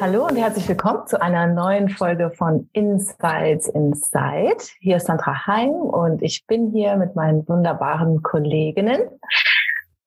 Hallo 0.00 0.26
und 0.26 0.36
herzlich 0.36 0.68
willkommen 0.68 1.08
zu 1.08 1.20
einer 1.20 1.48
neuen 1.48 1.88
Folge 1.88 2.30
von 2.30 2.70
Insights 2.72 3.68
Inside. 3.68 4.58
Hier 4.78 4.98
ist 4.98 5.06
Sandra 5.06 5.46
Heim 5.46 5.70
und 5.70 6.22
ich 6.22 6.46
bin 6.46 6.70
hier 6.70 6.96
mit 6.96 7.16
meinen 7.16 7.46
wunderbaren 7.48 8.22
Kolleginnen 8.22 9.00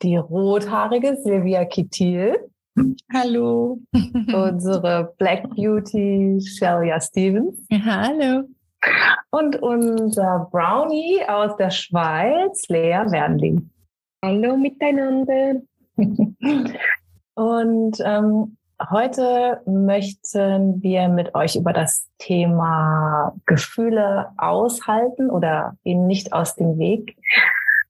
die 0.01 0.15
rothaarige 0.15 1.17
Silvia 1.17 1.65
Kittil. 1.65 2.37
Hallo. 3.13 3.79
Unsere 4.33 5.13
Black 5.17 5.49
Beauty 5.55 6.39
Shelia 6.39 7.01
Stevens. 7.01 7.61
Hallo. 7.69 8.43
Und 9.31 9.61
unser 9.61 10.47
Brownie 10.51 11.21
aus 11.27 11.57
der 11.57 11.69
Schweiz, 11.69 12.67
Lea 12.69 13.03
Wernling. 13.07 13.69
Hallo 14.23 14.55
miteinander. 14.55 15.61
Und 17.35 17.97
ähm, 18.03 18.57
heute 18.89 19.61
möchten 19.65 20.81
wir 20.81 21.07
mit 21.09 21.35
euch 21.35 21.55
über 21.55 21.73
das 21.73 22.07
Thema 22.17 23.33
Gefühle 23.45 24.29
aushalten 24.37 25.29
oder 25.29 25.75
ihnen 25.83 26.07
nicht 26.07 26.33
aus 26.33 26.55
dem 26.55 26.77
Weg 26.79 27.17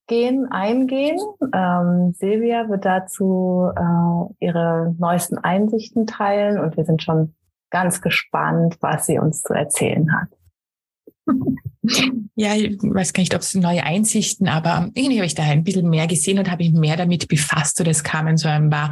gehen, 0.08 0.52
eingehen. 0.52 1.18
Ähm, 1.54 2.14
Silvia 2.14 2.68
wird 2.68 2.84
dazu 2.84 3.72
äh, 3.76 4.46
ihre 4.46 4.94
neuesten 5.00 5.38
Einsichten 5.38 6.06
teilen 6.06 6.60
und 6.60 6.76
wir 6.76 6.84
sind 6.84 7.02
schon 7.02 7.34
ganz 7.70 8.02
gespannt, 8.02 8.78
was 8.82 9.06
sie 9.06 9.20
uns 9.20 9.42
zu 9.42 9.54
erzählen 9.54 10.14
hat. 10.14 10.28
Ja, 12.36 12.56
ich 12.56 12.78
weiß 12.82 13.14
gar 13.14 13.22
nicht, 13.22 13.36
ob 13.36 13.42
es 13.42 13.56
neue 13.56 13.84
Einsichten, 13.84 14.48
aber 14.48 14.90
irgendwie 14.94 15.18
habe 15.18 15.26
ich 15.26 15.36
da 15.36 15.44
ein 15.44 15.64
bisschen 15.64 15.90
mehr 15.90 16.08
gesehen 16.08 16.40
und 16.40 16.50
habe 16.52 16.64
mich 16.64 16.74
mehr 16.74 16.98
damit 16.98 17.28
befasst 17.28 17.80
oder 17.80 17.92
es 17.92 18.04
kamen 18.04 18.38
so 18.38 18.48
ein 18.50 18.70
paar, 18.70 18.92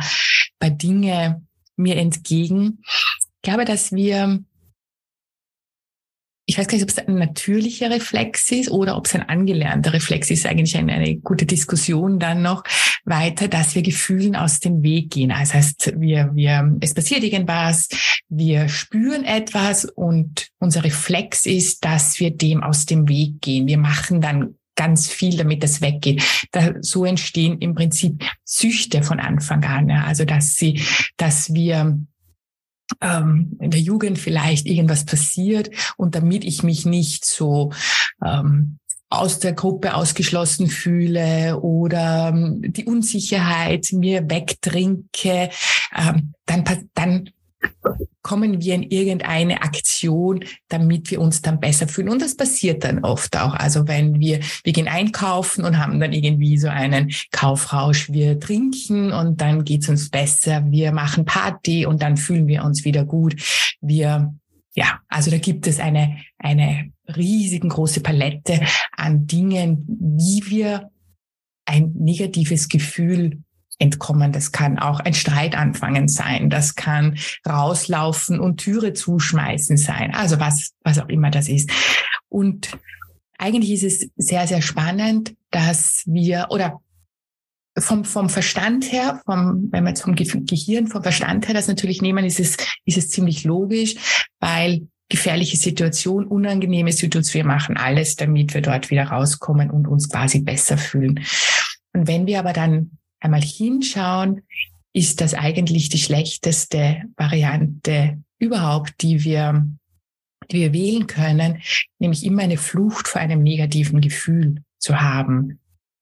paar 0.59 0.69
Dinge 0.69 1.41
mir 1.79 1.97
entgegen. 1.97 2.83
Ich 2.85 3.41
glaube, 3.41 3.65
dass 3.65 3.91
wir 3.91 4.43
ich 6.49 6.57
weiß 6.57 6.67
gar 6.67 6.77
nicht, 6.77 6.83
ob 6.83 6.89
es 6.89 6.97
ein 6.97 7.13
natürlicher 7.13 7.91
Reflex 7.91 8.51
ist 8.51 8.71
oder 8.71 8.97
ob 8.97 9.05
es 9.05 9.13
ein 9.13 9.29
angelernter 9.29 9.93
Reflex 9.93 10.31
ist, 10.31 10.47
eigentlich 10.47 10.75
eine, 10.75 10.93
eine 10.93 11.15
gute 11.17 11.45
Diskussion 11.45 12.17
dann 12.17 12.41
noch 12.41 12.63
weiter, 13.05 13.47
dass 13.47 13.75
wir 13.75 13.83
Gefühlen 13.83 14.35
aus 14.35 14.59
dem 14.59 14.81
Weg 14.81 15.11
gehen. 15.11 15.29
Das 15.29 15.53
heißt, 15.53 15.93
wir, 15.97 16.31
wir, 16.33 16.75
es 16.81 16.95
passiert 16.95 17.23
irgendwas, 17.23 17.87
wir 18.29 18.67
spüren 18.67 19.25
etwas 19.25 19.85
und 19.85 20.47
unser 20.57 20.83
Reflex 20.83 21.45
ist, 21.45 21.85
dass 21.85 22.19
wir 22.19 22.31
dem 22.31 22.63
aus 22.63 22.87
dem 22.87 23.07
Weg 23.07 23.41
gehen. 23.41 23.67
Wir 23.67 23.77
machen 23.77 24.19
dann 24.19 24.55
ganz 24.79 25.09
viel, 25.09 25.35
damit 25.35 25.61
das 25.61 25.81
weggeht. 25.81 26.23
Da, 26.53 26.71
so 26.79 27.03
entstehen 27.03 27.59
im 27.59 27.75
Prinzip 27.75 28.23
Süchte 28.45 29.03
von 29.03 29.19
Anfang 29.19 29.61
an. 29.65 29.89
Ja. 29.89 30.05
Also 30.05 30.23
dass 30.23 30.55
sie, 30.55 30.81
dass 31.17 31.53
wir 31.53 31.99
ähm, 33.01 33.57
in 33.59 33.71
der 33.71 33.81
Jugend 33.81 34.17
vielleicht 34.17 34.65
irgendwas 34.65 35.03
passiert 35.03 35.69
und 35.97 36.15
damit 36.15 36.45
ich 36.45 36.63
mich 36.63 36.85
nicht 36.85 37.25
so 37.25 37.73
ähm, 38.25 38.79
aus 39.09 39.39
der 39.39 39.51
Gruppe 39.51 39.95
ausgeschlossen 39.95 40.67
fühle 40.67 41.59
oder 41.59 42.29
ähm, 42.29 42.61
die 42.61 42.85
Unsicherheit 42.85 43.89
mir 43.91 44.29
wegtrinke, 44.29 45.49
ähm, 45.93 46.33
dann, 46.45 46.63
dann 46.93 47.29
kommen 48.21 48.61
wir 48.61 48.75
in 48.75 48.83
irgendeine 48.83 49.61
Aktion, 49.61 50.43
damit 50.67 51.09
wir 51.09 51.21
uns 51.21 51.41
dann 51.41 51.59
besser 51.59 51.87
fühlen. 51.87 52.09
Und 52.09 52.21
das 52.21 52.35
passiert 52.35 52.83
dann 52.83 53.03
oft 53.03 53.37
auch. 53.37 53.53
Also 53.53 53.87
wenn 53.87 54.19
wir, 54.19 54.39
wir 54.63 54.73
gehen 54.73 54.87
einkaufen 54.87 55.63
und 55.63 55.77
haben 55.77 55.99
dann 55.99 56.13
irgendwie 56.13 56.57
so 56.57 56.67
einen 56.67 57.11
Kaufrausch, 57.31 58.11
wir 58.11 58.39
trinken 58.39 59.13
und 59.13 59.41
dann 59.41 59.63
geht's 59.63 59.89
uns 59.89 60.09
besser, 60.09 60.63
wir 60.69 60.91
machen 60.91 61.25
Party 61.25 61.85
und 61.85 62.01
dann 62.01 62.17
fühlen 62.17 62.47
wir 62.47 62.63
uns 62.63 62.85
wieder 62.85 63.05
gut. 63.05 63.35
Wir, 63.81 64.33
ja, 64.75 64.99
also 65.07 65.31
da 65.31 65.37
gibt 65.37 65.65
es 65.65 65.79
eine, 65.79 66.17
eine 66.37 66.91
riesigen 67.07 67.69
große 67.69 68.01
Palette 68.01 68.61
an 68.95 69.25
Dingen, 69.25 69.85
wie 69.87 70.43
wir 70.45 70.91
ein 71.65 71.93
negatives 71.95 72.67
Gefühl 72.67 73.41
entkommen. 73.79 74.31
Das 74.31 74.51
kann 74.51 74.77
auch 74.77 74.99
ein 74.99 75.13
Streit 75.13 75.55
anfangen 75.55 76.07
sein. 76.07 76.49
Das 76.49 76.75
kann 76.75 77.17
rauslaufen 77.47 78.39
und 78.39 78.57
Türe 78.57 78.93
zuschmeißen 78.93 79.77
sein. 79.77 80.13
Also 80.13 80.39
was, 80.39 80.73
was 80.83 80.99
auch 80.99 81.09
immer 81.09 81.31
das 81.31 81.49
ist. 81.49 81.71
Und 82.27 82.77
eigentlich 83.37 83.71
ist 83.71 83.83
es 83.83 84.09
sehr, 84.17 84.45
sehr 84.45 84.61
spannend, 84.61 85.33
dass 85.49 86.03
wir 86.05 86.47
oder 86.49 86.79
vom, 87.77 88.03
vom 88.03 88.29
Verstand 88.29 88.91
her, 88.91 89.21
vom, 89.25 89.69
wenn 89.71 89.83
wir 89.83 89.89
jetzt 89.89 90.01
vom 90.01 90.15
Gehirn, 90.15 90.87
vom 90.87 91.01
Verstand 91.01 91.47
her 91.47 91.55
das 91.55 91.67
natürlich 91.67 92.01
nehmen, 92.01 92.25
ist 92.25 92.39
es, 92.39 92.57
ist 92.85 92.97
es 92.97 93.09
ziemlich 93.09 93.45
logisch, 93.45 94.27
weil 94.39 94.87
gefährliche 95.07 95.57
Situation, 95.57 96.27
unangenehme 96.27 96.91
Situation, 96.91 97.45
wir 97.45 97.47
machen 97.47 97.77
alles, 97.77 98.15
damit 98.15 98.53
wir 98.53 98.61
dort 98.61 98.91
wieder 98.91 99.05
rauskommen 99.05 99.71
und 99.71 99.87
uns 99.87 100.09
quasi 100.09 100.41
besser 100.41 100.77
fühlen. 100.77 101.21
Und 101.93 102.07
wenn 102.07 102.27
wir 102.27 102.39
aber 102.39 102.53
dann 102.53 102.98
einmal 103.19 103.41
hinschauen, 103.41 104.43
ist 104.93 105.21
das 105.21 105.33
eigentlich 105.33 105.89
die 105.89 105.99
schlechteste 105.99 107.03
Variante 107.15 108.21
überhaupt, 108.39 109.01
die 109.01 109.23
wir, 109.23 109.67
die 110.51 110.59
wir 110.59 110.73
wählen 110.73 111.07
können, 111.07 111.61
nämlich 111.99 112.25
immer 112.25 112.43
eine 112.43 112.57
Flucht 112.57 113.07
vor 113.07 113.21
einem 113.21 113.43
negativen 113.43 114.01
Gefühl 114.01 114.63
zu 114.79 114.99
haben, 114.99 115.59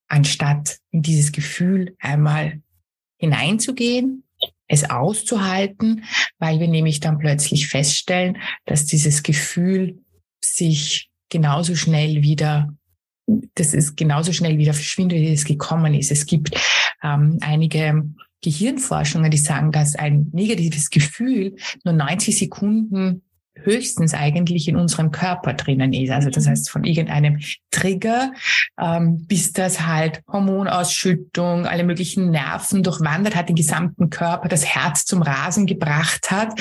anstatt 0.07 0.77
in 0.91 1.01
dieses 1.01 1.31
Gefühl 1.31 1.95
einmal 1.99 2.61
hineinzugehen, 3.17 4.23
es 4.67 4.89
auszuhalten, 4.89 6.03
weil 6.39 6.59
wir 6.59 6.67
nämlich 6.67 6.99
dann 6.99 7.17
plötzlich 7.17 7.67
feststellen, 7.67 8.37
dass 8.65 8.85
dieses 8.85 9.23
Gefühl 9.23 9.99
sich 10.43 11.09
genauso 11.29 11.75
schnell 11.75 12.21
wieder, 12.21 12.73
das 13.55 13.73
ist 13.73 13.97
genauso 13.97 14.31
schnell 14.31 14.57
wieder 14.57 14.73
verschwindet, 14.73 15.19
wie 15.19 15.33
es 15.33 15.45
gekommen 15.45 15.93
ist. 15.93 16.11
Es 16.11 16.25
gibt 16.25 16.51
ähm, 17.03 17.37
einige 17.41 18.05
Gehirnforschungen, 18.41 19.31
die 19.31 19.37
sagen, 19.37 19.71
dass 19.71 19.95
ein 19.95 20.29
negatives 20.31 20.89
Gefühl 20.89 21.55
nur 21.83 21.93
90 21.93 22.37
Sekunden 22.37 23.23
höchstens 23.63 24.13
eigentlich 24.13 24.67
in 24.67 24.75
unserem 24.75 25.11
Körper 25.11 25.53
drinnen 25.53 25.91
ist. 25.91 26.11
Also 26.11 26.29
das 26.29 26.45
mhm. 26.45 26.49
heißt 26.51 26.69
von 26.69 26.83
irgendeinem 26.83 27.39
Trigger, 27.71 28.31
ähm, 28.79 29.25
bis 29.25 29.51
das 29.51 29.85
halt 29.85 30.21
Hormonausschüttung, 30.31 31.65
alle 31.65 31.83
möglichen 31.83 32.29
Nerven 32.31 32.83
durchwandert 32.83 33.35
hat, 33.35 33.49
den 33.49 33.55
gesamten 33.55 34.09
Körper, 34.09 34.47
das 34.47 34.65
Herz 34.65 35.05
zum 35.05 35.21
Rasen 35.21 35.65
gebracht 35.65 36.31
hat 36.31 36.59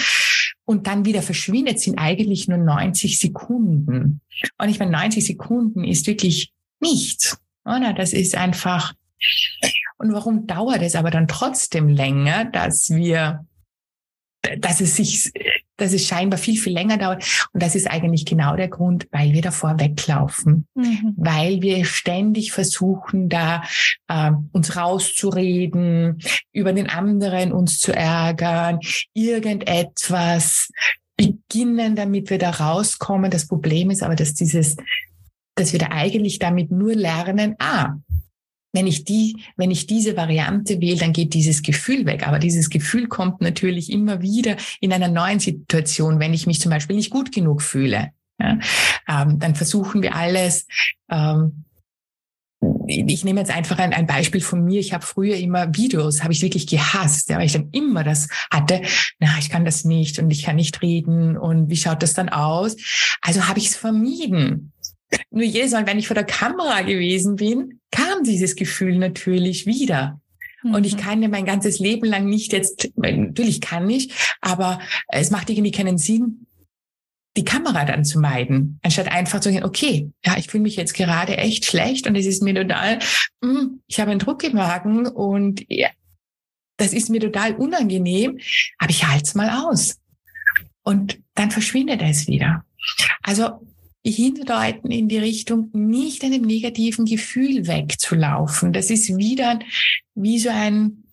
und 0.65 0.87
dann 0.87 1.05
wieder 1.05 1.23
verschwindet, 1.23 1.81
sind 1.81 1.99
eigentlich 1.99 2.49
nur 2.49 2.59
90 2.59 3.21
Sekunden. 3.21 4.21
Und 4.59 4.69
ich 4.69 4.79
meine, 4.79 4.91
90 4.91 5.25
Sekunden 5.25 5.85
ist 5.85 6.07
wirklich 6.07 6.53
nichts. 6.81 7.39
Oder? 7.65 7.93
Das 7.93 8.13
ist 8.13 8.37
einfach 8.37 8.95
und 9.99 10.13
warum 10.13 10.47
dauert 10.47 10.83
es 10.83 10.95
aber 10.95 11.11
dann 11.11 11.29
trotzdem 11.29 11.89
länger, 11.89 12.45
dass 12.45 12.91
wir, 12.91 13.47
dass 14.59 14.81
es 14.81 14.97
sich, 14.97 15.33
dass 15.77 15.93
es 15.93 16.07
scheinbar 16.07 16.39
viel, 16.39 16.59
viel 16.59 16.75
länger 16.75 16.99
dauert. 16.99 17.25
Und 17.53 17.63
das 17.63 17.75
ist 17.75 17.91
eigentlich 17.91 18.27
genau 18.27 18.57
der 18.57 18.69
Grund, 18.69 19.09
weil 19.11 19.33
wir 19.33 19.43
davor 19.43 19.81
weglaufen, 19.81 20.67
mhm. 20.75 21.15
weil 21.17 21.63
wir 21.63 21.85
ständig 21.87 22.53
versuchen, 22.53 23.29
da 23.29 23.63
äh, 24.09 24.33
uns 24.53 24.77
rauszureden, 24.77 26.21
über 26.53 26.73
den 26.73 26.91
anderen 26.91 27.53
uns 27.53 27.81
zu 27.81 27.93
ärgern, 27.93 28.81
irgendetwas 29.15 30.71
beginnen, 31.17 31.97
damit 31.97 32.29
wir 32.29 32.39
da 32.39 32.51
rauskommen. 32.51 33.31
Das 33.31 33.49
Problem 33.49 33.91
ist 33.91 34.03
aber, 34.03 34.15
dass 34.15 34.35
dieses, 34.35 34.77
dass 35.57 35.73
wir 35.73 35.81
da 35.81 35.89
eigentlich 35.91 36.39
damit 36.39 36.71
nur 36.71 36.95
lernen, 36.95 37.57
ah, 37.59 37.95
wenn 38.73 38.87
ich 38.87 39.05
die, 39.05 39.43
wenn 39.57 39.71
ich 39.71 39.87
diese 39.87 40.17
Variante 40.17 40.81
wähle, 40.81 40.99
dann 40.99 41.15
geht 41.15 41.33
dieses 41.33 41.63
Gefühl 41.63 42.05
weg. 42.05 42.29
Aber 42.29 42.39
dieses 42.39 42.69
Gefühl 42.69 43.09
kommt 43.09 43.41
natürlich 43.41 43.91
immer 43.91 44.21
wieder 44.21 44.57
in 44.81 44.93
einer 44.93 45.09
neuen 45.09 45.41
Situation, 45.41 46.21
wenn 46.21 46.35
ich 46.35 46.47
mich 46.47 46.61
zum 46.61 46.71
Beispiel 46.71 46.95
nicht 46.95 47.11
gut 47.11 47.33
genug 47.33 47.63
fühle. 47.63 48.11
Ja, 48.39 48.59
ähm, 49.09 49.39
dann 49.39 49.55
versuchen 49.55 50.03
wir 50.03 50.15
alles, 50.15 50.67
ähm, 51.11 51.65
ich 52.87 53.25
nehme 53.25 53.41
jetzt 53.41 53.55
einfach 53.55 53.79
ein, 53.79 53.93
ein 53.93 54.07
Beispiel 54.07 54.41
von 54.41 54.65
mir. 54.65 54.81
Ich 54.81 54.93
habe 54.93 55.05
früher 55.05 55.37
immer 55.37 55.75
Videos, 55.75 56.23
habe 56.23 56.33
ich 56.33 56.43
wirklich 56.43 56.67
gehasst, 56.67 57.29
ja, 57.29 57.39
weil 57.39 57.47
ich 57.47 57.53
dann 57.53 57.71
immer 57.73 58.05
das 58.05 58.29
hatte, 58.51 58.83
na, 59.19 59.37
ich 59.39 59.51
kann 59.51 59.65
das 59.65 59.85
nicht 59.85 60.19
und 60.19 60.31
ich 60.31 60.43
kann 60.43 60.57
nicht 60.57 60.83
reden 60.83 61.37
und 61.37 61.71
wie 61.71 61.77
schaut 61.77 62.03
das 62.03 62.15
dann 62.15 62.29
aus? 62.29 62.77
Also 63.23 63.49
habe 63.49 63.59
ich 63.59 63.69
es 63.69 63.77
vermieden. 63.77 64.73
Nur 65.31 65.45
jedes 65.45 65.73
Mal, 65.73 65.87
wenn 65.87 65.99
ich 65.99 66.07
vor 66.07 66.15
der 66.15 66.25
Kamera 66.25 66.83
gewesen 66.83 67.37
bin, 67.37 67.81
kam 67.91 68.25
dieses 68.25 68.57
Gefühl 68.57 68.99
natürlich 68.99 69.67
wieder. 69.67 70.21
Und 70.65 70.85
ich 70.85 70.97
mhm. 70.97 71.01
kann 71.01 71.23
ja 71.23 71.29
mein 71.29 71.45
ganzes 71.45 71.79
Leben 71.79 72.07
lang 72.07 72.27
nicht 72.27 72.53
jetzt, 72.53 72.91
natürlich 72.97 73.61
kann 73.61 73.89
ich, 73.89 74.13
aber 74.41 74.81
es 75.09 75.31
macht 75.31 75.49
irgendwie 75.51 75.71
keinen 75.71 75.99
Sinn, 75.99 76.47
die 77.37 77.45
Kamera 77.45 77.85
dann 77.85 78.05
zu 78.05 78.19
meiden, 78.19 78.81
anstatt 78.83 79.13
einfach 79.13 79.41
zu 79.41 79.53
sagen, 79.53 79.65
okay, 79.65 80.11
ja, 80.25 80.37
ich 80.39 80.49
fühle 80.49 80.63
mich 80.63 80.77
jetzt 80.77 80.95
gerade 80.95 81.37
echt 81.37 81.67
schlecht 81.67 82.07
und 82.07 82.17
es 82.17 82.27
ist 82.27 82.43
mir 82.43 82.55
total, 82.55 82.99
mm, 83.43 83.81
ich 83.87 84.01
habe 84.01 84.11
einen 84.11 84.21
Druck 84.21 84.43
im 84.43 84.55
Magen 84.55 85.07
und 85.07 85.65
ja, 85.69 85.89
das 86.79 86.93
ist 86.93 87.11
mir 87.11 87.21
total 87.21 87.55
unangenehm, 87.55 88.39
aber 88.79 88.91
ich 88.91 89.07
halte 89.07 89.25
es 89.25 89.35
mal 89.35 89.51
aus. 89.51 89.99
Und 90.83 91.19
dann 91.35 91.51
verschwindet 91.51 92.01
es 92.03 92.27
wieder. 92.27 92.65
Also 93.23 93.61
hindeuten 94.11 94.91
in 94.91 95.09
die 95.09 95.19
Richtung, 95.19 95.71
nicht 95.73 96.25
einem 96.25 96.43
negativen 96.43 97.05
Gefühl 97.05 97.67
wegzulaufen. 97.67 98.73
Das 98.73 98.91
ist 98.91 99.17
wieder 99.17 99.59
wie 100.15 100.39
so 100.39 100.51
ein, 100.51 101.05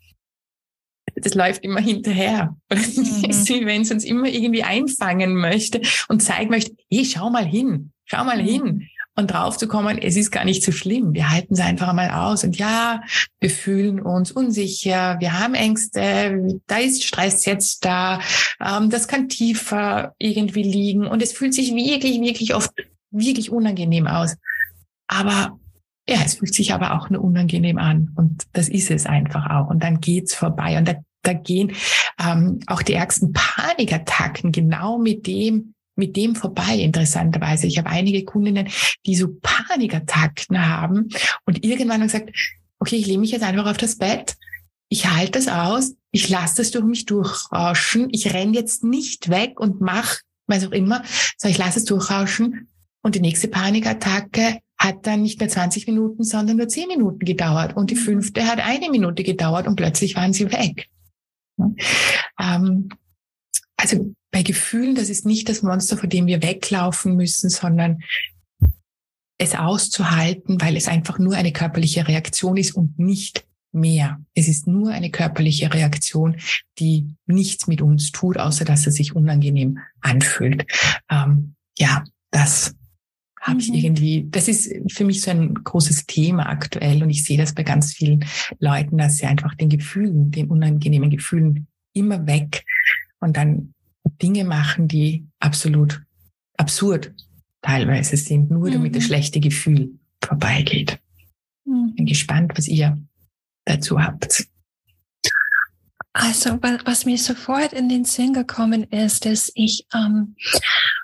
das 1.16 1.34
läuft 1.34 1.64
immer 1.64 1.82
hinterher. 1.82 2.56
Mhm. 2.72 2.78
Wenn 3.66 3.82
es 3.82 3.92
uns 3.92 4.04
immer 4.04 4.28
irgendwie 4.28 4.64
einfangen 4.64 5.36
möchte 5.36 5.82
und 6.08 6.22
zeigen 6.22 6.50
möchte, 6.50 6.76
hey, 6.92 7.06
schau 7.06 7.30
mal 7.30 7.46
hin, 7.46 7.92
schau 8.06 8.24
mal 8.24 8.42
mhm. 8.42 8.48
hin. 8.48 8.88
Und 9.16 9.32
drauf 9.32 9.58
zu 9.58 9.68
kommen, 9.68 10.00
es 10.00 10.16
ist 10.16 10.32
gar 10.32 10.44
nicht 10.44 10.64
so 10.64 10.72
schlimm. 10.72 11.14
Wir 11.14 11.30
halten 11.30 11.54
es 11.54 11.60
einfach 11.60 11.90
einmal 11.90 12.10
aus. 12.10 12.44
Und 12.44 12.58
ja, 12.58 13.04
wir 13.40 13.52
fühlen 13.52 14.00
uns 14.00 14.32
unsicher, 14.32 15.18
wir 15.20 15.40
haben 15.40 15.54
Ängste, 15.54 16.60
da 16.66 16.78
ist 16.78 17.04
Stress 17.04 17.46
jetzt 17.46 17.86
da, 17.86 18.20
ähm, 18.60 18.90
das 18.90 19.08
kann 19.08 19.30
tiefer 19.30 20.16
irgendwie 20.18 20.64
liegen. 20.64 21.06
Und 21.06 21.22
es 21.22 21.32
fühlt 21.32 21.54
sich 21.54 21.76
wirklich, 21.76 22.20
wirklich 22.22 22.56
oft 22.56 22.72
wirklich 23.12 23.52
unangenehm 23.52 24.08
aus. 24.08 24.36
Aber 25.08 25.60
ja, 26.08 26.18
es 26.26 26.36
fühlt 26.36 26.54
sich 26.54 26.74
aber 26.74 26.96
auch 26.96 27.10
nur 27.10 27.24
unangenehm 27.24 27.78
an. 27.78 28.12
Und 28.16 28.44
das 28.54 28.68
ist 28.68 28.92
es 28.92 29.06
einfach 29.06 29.50
auch. 29.50 29.70
Und 29.70 29.84
dann 29.84 30.02
geht's 30.02 30.34
vorbei. 30.34 30.78
Und 30.78 30.88
da, 30.88 30.96
da 31.22 31.34
gehen 31.34 31.74
ähm, 32.20 32.60
auch 32.68 32.82
die 32.82 32.94
ärgsten 32.94 33.32
Panikattacken 33.32 34.52
genau 34.52 34.98
mit 34.98 35.28
dem, 35.28 35.73
mit 35.96 36.16
dem 36.16 36.36
vorbei, 36.36 36.78
interessanterweise. 36.78 37.68
Ich 37.68 37.78
habe 37.78 37.90
einige 37.90 38.24
Kundinnen, 38.26 38.70
die 39.06 39.16
so 39.16 39.28
Panikattacken 39.42 40.68
haben 40.68 41.10
und 41.46 41.64
irgendwann 41.64 42.02
haben 42.02 42.08
gesagt, 42.08 42.32
okay, 42.80 42.96
ich 42.96 43.08
lehne 43.08 43.20
mich 43.20 43.32
jetzt 43.32 43.44
einfach 43.44 43.66
auf 43.66 43.78
das 43.78 43.98
Bett, 43.98 44.36
ich 44.90 45.10
halte 45.10 45.40
das 45.40 45.48
aus, 45.48 45.96
ich 46.12 46.30
lasse 46.30 46.58
das 46.58 46.72
durch 46.72 46.86
mich 46.86 47.06
durchrauschen, 47.06 48.10
ich 48.12 48.34
renne 48.34 48.54
jetzt 48.54 48.84
nicht 48.84 49.30
weg 49.30 49.60
und 49.60 49.82
mach, 49.82 50.18
was 50.48 50.66
auch 50.66 50.72
immer, 50.72 51.04
sondern 51.38 51.52
ich 51.52 51.58
lasse 51.58 51.80
es 51.80 51.86
durchrauschen 51.86 52.70
und 53.02 53.16
die 53.16 53.22
nächste 53.22 53.48
Panikattacke 53.48 54.60
hat 54.78 55.08
dann 55.08 55.22
nicht 55.22 55.40
mehr 55.40 55.50
20 55.50 55.88
Minuten, 55.88 56.24
sondern 56.24 56.58
nur 56.58 56.68
10 56.68 56.90
Minuten 56.90 57.20
gedauert. 57.20 57.76
Und 57.76 57.90
die 57.90 57.96
mhm. 57.96 58.00
fünfte 58.00 58.46
hat 58.46 58.60
eine 58.60 58.90
Minute 58.90 59.24
gedauert 59.24 59.66
und 59.66 59.78
plötzlich 59.78 60.16
waren 60.16 60.34
sie 60.34 60.52
weg. 60.52 60.90
Ähm, 62.40 62.90
also 63.78 64.14
bei 64.34 64.42
Gefühlen, 64.42 64.96
das 64.96 65.10
ist 65.10 65.26
nicht 65.26 65.48
das 65.48 65.62
Monster, 65.62 65.96
vor 65.96 66.10
dem 66.10 66.26
wir 66.26 66.42
weglaufen 66.42 67.16
müssen, 67.16 67.52
sondern 67.52 68.02
es 69.38 69.54
auszuhalten, 69.54 70.60
weil 70.60 70.76
es 70.76 70.88
einfach 70.88 71.20
nur 71.20 71.36
eine 71.36 71.54
körperliche 71.54 72.08
Reaktion 72.08 72.58
ist 72.58 72.72
und 72.76 72.98
nicht 72.98 73.46
mehr. 73.72 74.20
Es 74.34 74.48
ist 74.48 74.66
nur 74.66 74.92
eine 74.92 75.12
körperliche 75.12 75.72
Reaktion, 75.72 76.38
die 76.80 77.16
nichts 77.28 77.68
mit 77.68 77.82
uns 77.84 78.12
tut, 78.12 78.38
außer 78.38 78.66
dass 78.66 78.88
es 78.88 78.96
sich 78.96 79.16
unangenehm 79.16 79.78
anfühlt. 80.02 80.66
Ähm, 81.12 81.54
ja, 81.78 82.04
das 82.32 82.76
habe 83.40 83.60
ich 83.60 83.70
mhm. 83.70 83.76
irgendwie, 83.76 84.28
das 84.32 84.48
ist 84.48 84.74
für 84.92 85.06
mich 85.06 85.22
so 85.22 85.30
ein 85.30 85.54
großes 85.54 86.08
Thema 86.08 86.50
aktuell 86.50 87.04
und 87.04 87.12
ich 87.12 87.24
sehe 87.24 87.38
das 87.38 87.54
bei 87.54 87.62
ganz 87.62 87.94
vielen 87.94 88.26
Leuten, 88.58 88.98
dass 88.98 89.18
sie 89.18 89.28
einfach 89.28 89.54
den 89.54 89.70
Gefühlen, 89.70 90.32
den 90.32 90.48
unangenehmen 90.50 91.12
Gefühlen 91.12 91.68
immer 91.94 92.26
weg 92.26 92.64
und 93.20 93.38
dann 93.38 93.74
Dinge 94.22 94.44
machen, 94.44 94.88
die 94.88 95.28
absolut 95.40 96.02
absurd 96.58 97.14
teilweise 97.62 98.18
sind, 98.18 98.52
nur 98.52 98.70
damit 98.70 98.92
mhm. 98.92 98.96
das 98.96 99.06
schlechte 99.06 99.40
Gefühl 99.40 99.98
vorbeigeht. 100.24 101.00
Mhm. 101.66 101.96
Bin 101.96 102.06
gespannt, 102.06 102.54
was 102.56 102.68
ihr 102.68 102.98
dazu 103.66 104.02
habt. 104.02 104.48
Also, 106.14 106.60
was 106.62 107.06
mir 107.06 107.18
sofort 107.18 107.74
in 107.74 107.90
den 107.90 108.06
Sinn 108.06 108.34
gekommen 108.34 108.84
ist, 108.84 109.26
dass 109.26 109.52
ich 109.56 109.88
ähm, 109.96 110.36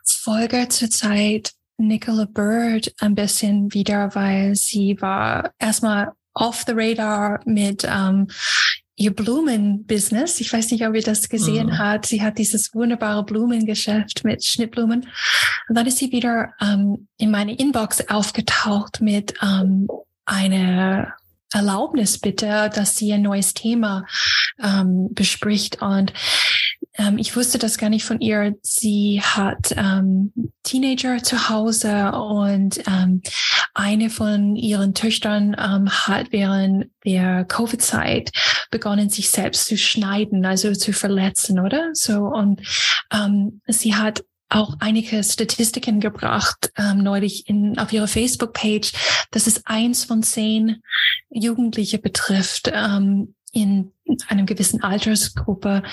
folge 0.05 0.67
zurzeit 0.69 1.53
Nicola 1.77 2.25
Bird 2.25 2.93
ein 2.99 3.15
bisschen 3.15 3.73
wieder, 3.73 4.13
weil 4.13 4.55
sie 4.55 5.01
war 5.01 5.51
erstmal 5.57 6.11
off 6.35 6.63
the 6.67 6.73
radar 6.75 7.41
mit 7.45 7.87
ähm, 7.89 8.27
ihr 8.99 9.15
Blumenbusiness. 9.15 10.41
Ich 10.41 10.51
weiß 10.51 10.71
nicht, 10.71 10.85
ob 10.85 10.93
ihr 10.93 11.01
das 11.01 11.29
gesehen 11.29 11.67
mhm. 11.67 11.77
hat. 11.77 12.05
Sie 12.05 12.21
hat 12.21 12.37
dieses 12.37 12.75
wunderbare 12.75 13.23
Blumengeschäft 13.23 14.25
mit 14.25 14.43
Schnittblumen. 14.43 15.07
Und 15.69 15.75
dann 15.75 15.87
ist 15.87 15.97
sie 15.97 16.11
wieder 16.11 16.53
ähm, 16.61 17.07
in 17.17 17.31
meine 17.31 17.55
Inbox 17.55 18.09
aufgetaucht 18.09 18.99
mit 19.01 19.33
ähm, 19.41 19.87
einer 20.25 21.13
Erlaubnis 21.51 22.19
bitte, 22.19 22.69
dass 22.75 22.97
sie 22.97 23.13
ein 23.13 23.21
neues 23.21 23.53
Thema 23.53 24.05
ähm, 24.61 25.07
bespricht. 25.13 25.81
Und 25.81 26.13
ähm, 26.97 27.17
ich 27.17 27.35
wusste 27.35 27.57
das 27.57 27.77
gar 27.77 27.89
nicht 27.89 28.03
von 28.03 28.19
ihr. 28.19 28.55
Sie 28.61 29.21
hat 29.23 29.73
ähm, 29.77 30.33
Teenager 30.63 31.23
zu 31.23 31.49
Hause 31.49 32.11
und 32.11 32.79
ähm, 32.85 33.21
eine 33.73 34.09
von 34.09 34.57
ihren 34.57 34.93
Töchtern 34.93 35.55
ähm, 35.57 35.89
hat 35.89 36.31
während 36.31 36.87
der 37.05 37.45
Covid-Zeit 37.45 38.31
begonnen, 38.69 39.09
sich 39.09 39.29
selbst 39.29 39.65
zu 39.65 39.77
schneiden, 39.77 40.45
also 40.45 40.73
zu 40.73 40.93
verletzen, 40.93 41.59
oder? 41.59 41.89
So 41.93 42.19
und 42.19 42.61
ähm, 43.11 43.61
sie 43.67 43.95
hat 43.95 44.23
auch 44.49 44.75
einige 44.79 45.23
Statistiken 45.23 45.99
gebracht, 45.99 46.71
ähm, 46.75 47.03
neulich 47.03 47.47
in, 47.47 47.77
auf 47.77 47.93
ihrer 47.93 48.07
Facebook-Page, 48.07 48.93
dass 49.31 49.45
es 49.45 49.65
eins 49.67 50.05
von 50.05 50.23
zehn 50.23 50.81
Jugendliche 51.29 51.99
betrifft, 51.99 52.71
ähm, 52.73 53.35
in 53.51 53.91
einem 54.27 54.45
gewissen 54.45 54.83
Altersgruppe. 54.83 55.83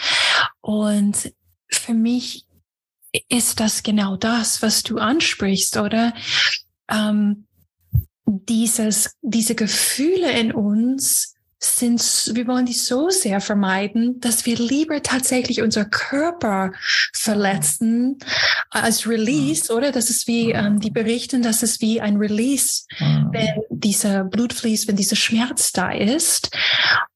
Und 0.60 1.32
für 1.70 1.94
mich 1.94 2.46
ist 3.28 3.60
das 3.60 3.82
genau 3.82 4.16
das, 4.16 4.62
was 4.62 4.82
du 4.82 4.98
ansprichst, 4.98 5.76
oder? 5.76 6.14
Ähm, 6.88 7.46
dieses, 8.26 9.16
diese 9.22 9.54
Gefühle 9.54 10.32
in 10.38 10.52
uns, 10.52 11.35
sind, 11.58 12.30
wir 12.34 12.46
wollen 12.46 12.66
die 12.66 12.74
so 12.74 13.08
sehr 13.08 13.40
vermeiden, 13.40 14.20
dass 14.20 14.44
wir 14.44 14.56
lieber 14.56 15.02
tatsächlich 15.02 15.62
unser 15.62 15.86
Körper 15.86 16.72
verletzen 17.14 18.18
als 18.70 19.08
Release, 19.08 19.72
oder? 19.72 19.90
Das 19.90 20.10
ist 20.10 20.26
wie, 20.26 20.50
ähm, 20.50 20.80
die 20.80 20.90
berichten, 20.90 21.42
dass 21.42 21.62
es 21.62 21.80
wie 21.80 22.00
ein 22.00 22.16
Release, 22.16 22.84
wenn 22.98 23.62
dieser 23.70 24.24
Blut 24.24 24.52
fließt, 24.52 24.86
wenn 24.86 24.96
dieser 24.96 25.16
Schmerz 25.16 25.72
da 25.72 25.90
ist, 25.92 26.50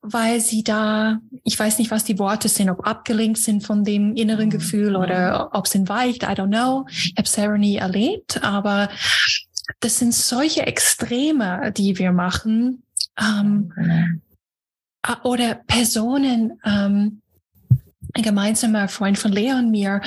weil 0.00 0.40
sie 0.40 0.64
da, 0.64 1.18
ich 1.44 1.58
weiß 1.58 1.78
nicht, 1.78 1.90
was 1.90 2.04
die 2.04 2.18
Worte 2.18 2.48
sind, 2.48 2.70
ob 2.70 2.86
abgelenkt 2.86 3.38
sind 3.38 3.66
von 3.66 3.84
dem 3.84 4.14
inneren 4.16 4.48
Gefühl 4.48 4.96
oder 4.96 5.50
ob 5.52 5.66
es 5.66 5.74
entweicht, 5.74 6.22
I 6.22 6.26
don't 6.26 6.48
know. 6.48 6.86
Ich 6.90 7.14
habe 7.18 7.28
Sarah 7.28 7.58
nie 7.58 7.76
erlebt, 7.76 8.42
aber 8.42 8.88
das 9.80 9.98
sind 9.98 10.14
solche 10.14 10.66
Extreme, 10.66 11.72
die 11.76 11.98
wir 11.98 12.12
machen. 12.12 12.82
Ähm, 13.18 13.72
Ah, 13.76 14.29
oder 15.24 15.54
Personen, 15.54 16.60
ähm, 16.64 17.22
ein 18.14 18.22
gemeinsamer 18.22 18.88
Freund 18.88 19.18
von 19.18 19.32
Lea 19.32 19.52
und 19.52 19.70
mir, 19.70 20.00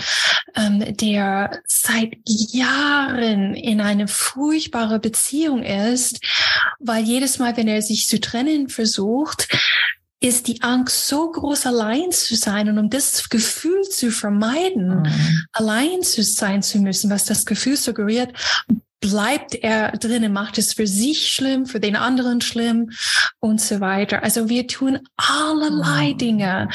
ähm, 0.55 0.95
der 0.97 1.61
seit 1.65 2.17
Jahren 2.25 3.55
in 3.55 3.81
eine 3.81 4.07
furchtbare 4.07 4.99
Beziehung 4.99 5.63
ist, 5.63 6.19
weil 6.79 7.03
jedes 7.03 7.39
Mal, 7.39 7.55
wenn 7.55 7.67
er 7.67 7.81
sich 7.81 8.07
zu 8.07 8.19
trennen 8.19 8.69
versucht, 8.69 9.47
ist 10.19 10.47
die 10.47 10.61
Angst 10.61 11.07
so 11.07 11.31
groß, 11.31 11.65
allein 11.65 12.11
zu 12.11 12.35
sein 12.35 12.69
und 12.69 12.77
um 12.77 12.89
das 12.89 13.29
Gefühl 13.29 13.83
zu 13.83 14.09
vermeiden, 14.09 15.01
mhm. 15.01 15.45
allein 15.51 16.01
zu 16.01 16.23
sein 16.23 16.63
zu 16.63 16.79
müssen, 16.79 17.09
was 17.09 17.25
das 17.25 17.45
Gefühl 17.45 17.75
suggeriert, 17.75 18.31
bleibt 19.03 19.55
er 19.55 19.91
drinnen, 19.91 20.31
macht 20.31 20.57
es 20.57 20.73
für 20.73 20.87
sich 20.87 21.33
schlimm, 21.33 21.65
für 21.65 21.81
den 21.81 21.97
anderen 21.97 22.39
schlimm 22.39 22.91
und 23.39 23.59
so 23.59 23.81
weiter. 23.81 24.23
Also 24.23 24.47
wir 24.47 24.65
tun 24.65 24.99
allerlei 25.17 26.13
Dinge 26.13 26.69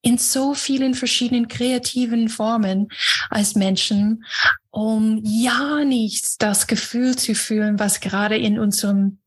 in 0.00 0.16
so 0.16 0.54
vielen 0.54 0.94
verschiedenen 0.94 1.46
kreativen 1.46 2.30
Formen 2.30 2.88
als 3.28 3.54
Menschen, 3.54 4.24
um 4.70 5.20
ja 5.22 5.84
nicht 5.84 6.40
das 6.40 6.66
Gefühl 6.66 7.16
zu 7.16 7.34
fühlen, 7.34 7.78
was 7.78 8.00
gerade 8.00 8.38
in 8.38 8.58
unserem 8.58 9.18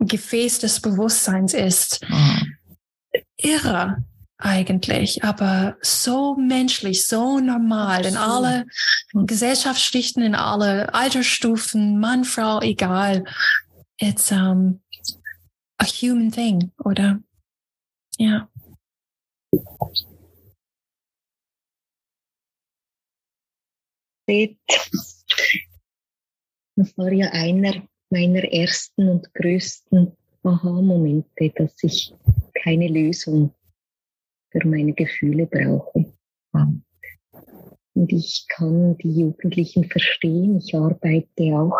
Gefäß 0.00 0.58
des 0.58 0.80
Bewusstseins 0.80 1.54
ist. 1.54 2.00
Mhm. 2.08 2.56
Irre 3.36 4.04
eigentlich, 4.38 5.22
aber 5.22 5.76
so 5.80 6.34
menschlich, 6.36 7.06
so 7.06 7.38
normal 7.38 8.04
in 8.04 8.16
alle 8.16 8.66
Gesellschaftsschichten, 9.12 10.22
in 10.22 10.34
alle 10.34 10.92
Altersstufen, 10.92 12.00
Mann, 12.00 12.24
Frau, 12.24 12.60
egal. 12.60 13.24
It's 13.98 14.32
um, 14.32 14.80
a 15.78 15.84
human 15.84 16.30
thing, 16.32 16.72
oder? 16.84 17.20
Ja. 18.18 18.48
Das 26.76 26.98
war 26.98 27.12
ja 27.12 27.30
einer 27.30 27.86
meiner 28.10 28.44
ersten 28.44 29.08
und 29.08 29.32
größten 29.34 30.16
Aha-Momente, 30.42 31.50
dass 31.56 31.82
ich 31.82 32.14
keine 32.62 32.88
Lösung 32.88 33.54
für 34.54 34.68
meine 34.68 34.92
Gefühle 34.92 35.46
brauche. 35.46 36.12
Und 37.94 38.12
ich 38.12 38.46
kann 38.48 38.96
die 38.98 39.20
Jugendlichen 39.20 39.84
verstehen. 39.84 40.58
Ich 40.58 40.74
arbeite 40.74 41.58
auch 41.58 41.78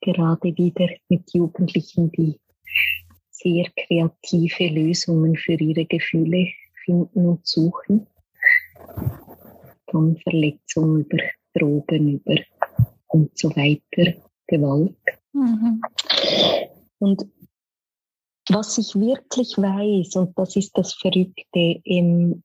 gerade 0.00 0.56
wieder 0.56 0.88
mit 1.08 1.32
Jugendlichen, 1.32 2.10
die 2.12 2.40
sehr 3.30 3.66
kreative 3.76 4.68
Lösungen 4.68 5.36
für 5.36 5.54
ihre 5.54 5.86
Gefühle 5.86 6.48
finden 6.84 7.26
und 7.26 7.46
suchen. 7.46 8.06
Von 9.90 10.16
Verletzungen 10.18 11.04
über 11.04 11.18
Drogen 11.54 12.14
über 12.14 12.40
und 13.08 13.36
so 13.38 13.50
weiter, 13.50 14.14
Gewalt. 14.46 14.96
Mhm. 15.32 15.80
Und 16.98 17.26
was 18.48 18.78
ich 18.78 18.94
wirklich 18.94 19.56
weiß, 19.58 20.16
und 20.16 20.38
das 20.38 20.56
ist 20.56 20.76
das 20.76 20.94
Verrückte, 20.94 21.80
im, 21.84 22.42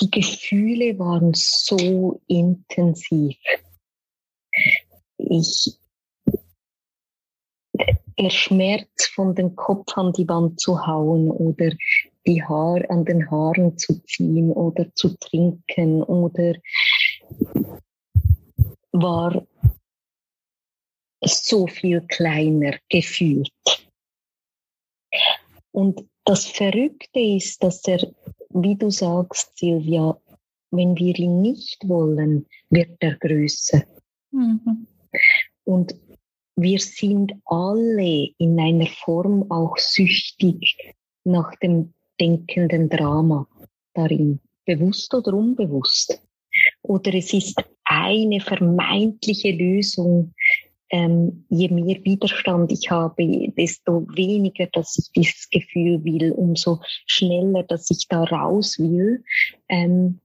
die 0.00 0.10
Gefühle 0.10 0.98
waren 0.98 1.32
so 1.34 2.20
intensiv. 2.26 3.36
Ich, 5.18 5.78
der 8.18 8.30
Schmerz 8.30 9.06
von 9.14 9.34
den 9.34 9.56
Kopf 9.56 9.96
an 9.96 10.12
die 10.12 10.28
Wand 10.28 10.60
zu 10.60 10.86
hauen 10.86 11.30
oder 11.30 11.70
die 12.26 12.42
Haar 12.42 12.82
an 12.88 13.04
den 13.04 13.30
Haaren 13.30 13.76
zu 13.76 14.00
ziehen 14.04 14.50
oder 14.52 14.92
zu 14.94 15.16
trinken 15.18 16.02
oder 16.02 16.54
war 18.92 19.46
so 21.22 21.66
viel 21.66 22.00
kleiner 22.02 22.78
gefühlt. 22.88 23.50
Und 25.74 26.04
das 26.24 26.46
Verrückte 26.46 27.18
ist, 27.18 27.60
dass 27.64 27.84
er, 27.88 27.98
wie 28.50 28.76
du 28.76 28.90
sagst, 28.90 29.58
Silvia, 29.58 30.16
wenn 30.70 30.96
wir 30.96 31.18
ihn 31.18 31.42
nicht 31.42 31.88
wollen, 31.88 32.46
wird 32.70 32.96
er 33.00 33.16
größer. 33.16 33.82
Mhm. 34.30 34.86
Und 35.64 35.96
wir 36.54 36.78
sind 36.78 37.32
alle 37.46 38.28
in 38.38 38.60
einer 38.60 38.86
Form 38.86 39.50
auch 39.50 39.76
süchtig 39.76 40.76
nach 41.24 41.52
dem 41.56 41.92
denkenden 42.20 42.88
Drama 42.88 43.48
darin, 43.94 44.38
bewusst 44.64 45.12
oder 45.12 45.34
unbewusst. 45.34 46.22
Oder 46.82 47.14
es 47.14 47.32
ist 47.32 47.60
eine 47.84 48.40
vermeintliche 48.40 49.50
Lösung. 49.50 50.34
Ähm, 50.94 51.44
je 51.48 51.70
mehr 51.70 52.04
Widerstand 52.04 52.70
ich 52.70 52.88
habe, 52.88 53.52
desto 53.56 54.06
weniger, 54.14 54.68
dass 54.68 54.96
ich 54.96 55.10
dieses 55.10 55.50
Gefühl 55.50 56.04
will, 56.04 56.30
umso 56.30 56.78
schneller, 57.06 57.64
dass 57.64 57.90
ich 57.90 58.06
da 58.08 58.22
raus 58.22 58.78
will, 58.78 59.24
ähm, 59.68 60.20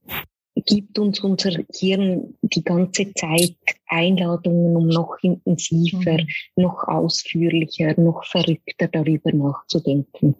gibt 0.54 0.96
uns 1.00 1.18
unser 1.24 1.50
Hirn 1.74 2.38
die 2.42 2.62
ganze 2.62 3.12
Zeit 3.14 3.56
Einladungen, 3.88 4.76
um 4.76 4.86
noch 4.86 5.16
intensiver, 5.22 6.18
mhm. 6.22 6.28
noch 6.54 6.84
ausführlicher, 6.84 8.00
noch 8.00 8.24
verrückter 8.24 8.86
darüber 8.86 9.32
nachzudenken. 9.32 10.36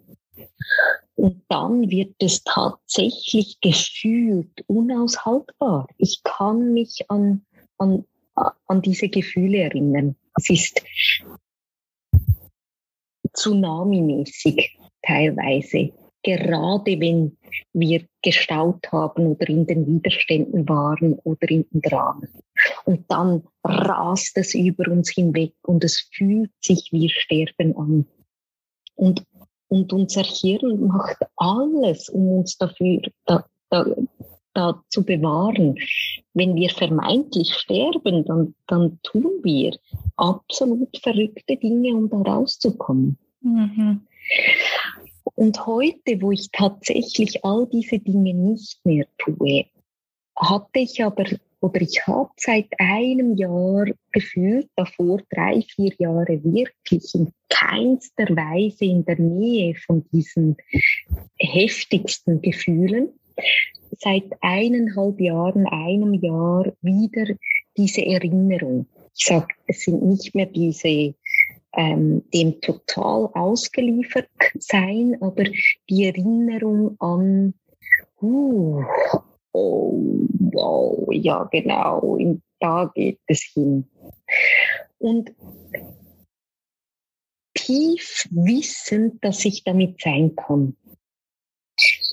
Und 1.15 1.41
dann 1.49 1.91
wird 1.91 2.15
es 2.19 2.41
tatsächlich 2.45 3.59
gefühlt 3.59 4.63
unaushaltbar. 4.67 5.87
Ich 5.97 6.21
kann 6.23 6.71
mich 6.71 7.03
an, 7.09 7.45
an, 7.77 8.05
an 8.35 8.81
diese 8.81 9.09
Gefühle 9.09 9.59
erinnern. 9.63 10.15
Es 10.37 10.49
ist 10.49 10.81
tsunami-mäßig 13.33 14.77
teilweise. 15.01 15.91
Gerade 16.23 16.99
wenn 16.99 17.37
wir 17.73 18.05
gestaut 18.21 18.91
haben 18.91 19.25
oder 19.25 19.49
in 19.49 19.65
den 19.65 19.87
Widerständen 19.87 20.69
waren 20.69 21.13
oder 21.23 21.49
in 21.49 21.65
den 21.71 21.81
Dramen. 21.81 22.29
Und 22.85 23.09
dann 23.09 23.43
rast 23.63 24.37
es 24.37 24.53
über 24.53 24.91
uns 24.91 25.09
hinweg 25.09 25.53
und 25.63 25.83
es 25.83 26.07
fühlt 26.13 26.51
sich 26.61 26.89
wie 26.91 27.09
Sterben 27.09 27.75
an. 27.75 28.05
Und 28.95 29.25
und 29.71 29.93
unser 29.93 30.23
Hirn 30.23 30.85
macht 30.87 31.15
alles, 31.37 32.09
um 32.09 32.39
uns 32.39 32.57
dafür 32.57 33.03
da, 33.25 33.45
da, 33.69 33.85
da 34.53 34.81
zu 34.89 35.03
bewahren. 35.03 35.75
Wenn 36.33 36.55
wir 36.55 36.69
vermeintlich 36.69 37.53
sterben, 37.53 38.25
dann, 38.25 38.55
dann 38.67 38.99
tun 39.03 39.31
wir 39.43 39.77
absolut 40.17 40.97
verrückte 41.01 41.57
Dinge, 41.57 41.95
um 41.95 42.09
da 42.09 42.17
rauszukommen. 42.17 43.17
Mhm. 43.41 44.01
Und 45.35 45.65
heute, 45.65 46.21
wo 46.21 46.31
ich 46.31 46.49
tatsächlich 46.51 47.43
all 47.43 47.67
diese 47.67 47.99
Dinge 47.99 48.33
nicht 48.33 48.79
mehr 48.85 49.05
tue, 49.17 49.65
hatte 50.35 50.79
ich 50.79 51.03
aber 51.03 51.25
oder 51.61 51.79
ich 51.79 52.07
habe 52.07 52.31
seit 52.37 52.67
einem 52.79 53.37
Jahr 53.37 53.85
gefühlt, 54.11 54.67
davor 54.75 55.21
drei, 55.29 55.61
vier 55.61 55.93
Jahre 55.99 56.43
wirklich 56.43 57.13
in 57.13 57.31
keinster 57.49 58.25
Weise 58.29 58.85
in 58.85 59.05
der 59.05 59.19
Nähe 59.19 59.75
von 59.75 60.03
diesen 60.11 60.57
heftigsten 61.37 62.41
Gefühlen. 62.41 63.09
Seit 63.97 64.25
eineinhalb 64.41 65.19
Jahren, 65.19 65.67
einem 65.67 66.13
Jahr 66.13 66.71
wieder 66.81 67.35
diese 67.77 68.05
Erinnerung. 68.05 68.87
Ich 69.15 69.25
sage, 69.25 69.53
es 69.67 69.81
sind 69.81 70.03
nicht 70.03 70.33
mehr 70.33 70.45
diese 70.45 71.13
ähm, 71.73 72.23
dem 72.33 72.59
total 72.61 73.29
ausgeliefert 73.33 74.29
sein, 74.59 75.17
aber 75.21 75.45
die 75.89 76.05
Erinnerung 76.05 76.95
an, 76.99 77.53
uh, 78.21 78.83
oh, 79.53 79.93
wow, 80.39 81.07
ja 81.11 81.43
genau, 81.45 82.17
da 82.59 82.91
geht 82.93 83.19
es 83.27 83.41
hin. 83.53 83.85
Und 84.97 85.33
tief 87.53 88.27
wissend, 88.31 89.23
dass 89.23 89.45
ich 89.45 89.63
damit 89.63 89.99
sein 90.01 90.35
kann. 90.35 90.75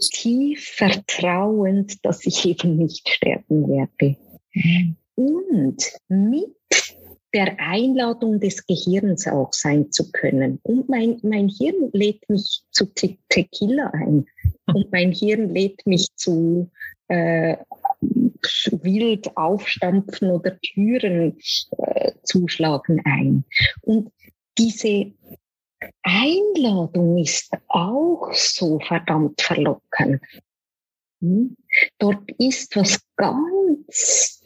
Tief 0.00 0.64
vertrauend, 0.76 2.04
dass 2.04 2.24
ich 2.26 2.44
eben 2.46 2.76
nicht 2.76 3.08
sterben 3.08 3.68
werde. 3.68 4.16
Und 5.14 5.82
mit 6.08 6.54
der 7.34 7.58
Einladung 7.58 8.40
des 8.40 8.66
Gehirns 8.66 9.26
auch 9.26 9.52
sein 9.52 9.92
zu 9.92 10.10
können. 10.12 10.60
Und 10.62 10.88
mein, 10.88 11.18
mein 11.22 11.48
Hirn 11.48 11.90
lädt 11.92 12.28
mich 12.28 12.62
zu 12.70 12.86
Te 12.86 13.18
Tequila 13.28 13.90
ein. 13.92 14.26
Und 14.66 14.90
mein 14.92 15.12
Hirn 15.12 15.50
lädt 15.50 15.86
mich 15.86 16.08
zu 16.16 16.70
äh, 17.08 17.56
wild 18.82 19.36
aufstampfen 19.36 20.30
oder 20.30 20.58
Türen 20.60 21.36
äh, 21.78 22.12
zuschlagen 22.22 23.02
ein. 23.04 23.44
Und 23.82 24.10
diese 24.56 25.12
Einladung 26.02 27.18
ist 27.18 27.50
auch 27.68 28.30
so 28.32 28.78
verdammt 28.80 29.40
verlockend. 29.40 30.20
Hm? 31.20 31.56
Dort 31.98 32.30
ist 32.38 32.74
was 32.76 33.00
ganz 33.16 34.42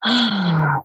ah, 0.00 0.82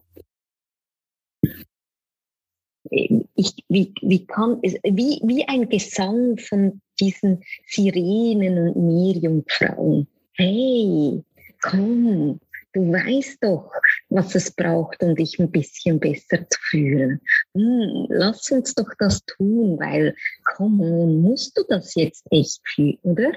ich, 2.89 3.53
wie, 3.67 3.93
wie, 4.01 4.25
kann, 4.25 4.61
wie, 4.61 5.19
wie 5.23 5.47
ein 5.47 5.67
Gesang 5.67 6.37
von 6.37 6.81
diesen 6.99 7.43
Sirenen 7.65 8.69
und 8.69 8.87
Meerjungfrauen 8.87 10.07
hey, 10.37 11.23
komm, 11.61 12.39
du 12.73 12.91
weißt 12.91 13.43
doch, 13.43 13.71
was 14.09 14.35
es 14.35 14.51
braucht, 14.51 15.03
um 15.03 15.15
dich 15.15 15.39
ein 15.39 15.51
bisschen 15.51 15.99
besser 15.99 16.47
zu 16.49 16.59
fühlen. 16.69 17.21
Hm, 17.53 18.07
lass 18.09 18.51
uns 18.51 18.73
doch 18.75 18.89
das 18.99 19.23
tun, 19.25 19.77
weil, 19.79 20.15
komm, 20.55 20.77
musst 21.21 21.57
du 21.57 21.63
das 21.67 21.95
jetzt 21.95 22.25
echt 22.31 22.61
fühlen, 22.67 22.99
oder? 23.03 23.31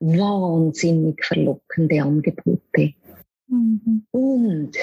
Wahnsinnig 0.00 1.24
verlockende 1.24 2.02
Angebote. 2.02 2.94
Mhm. 3.46 4.06
Und 4.10 4.76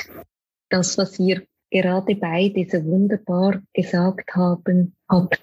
das, 0.69 0.97
was 0.97 1.19
ihr 1.19 1.43
gerade 1.69 2.15
beide 2.15 2.67
so 2.69 2.83
wunderbar 2.85 3.61
gesagt 3.73 4.35
haben, 4.35 4.95
habt, 5.09 5.39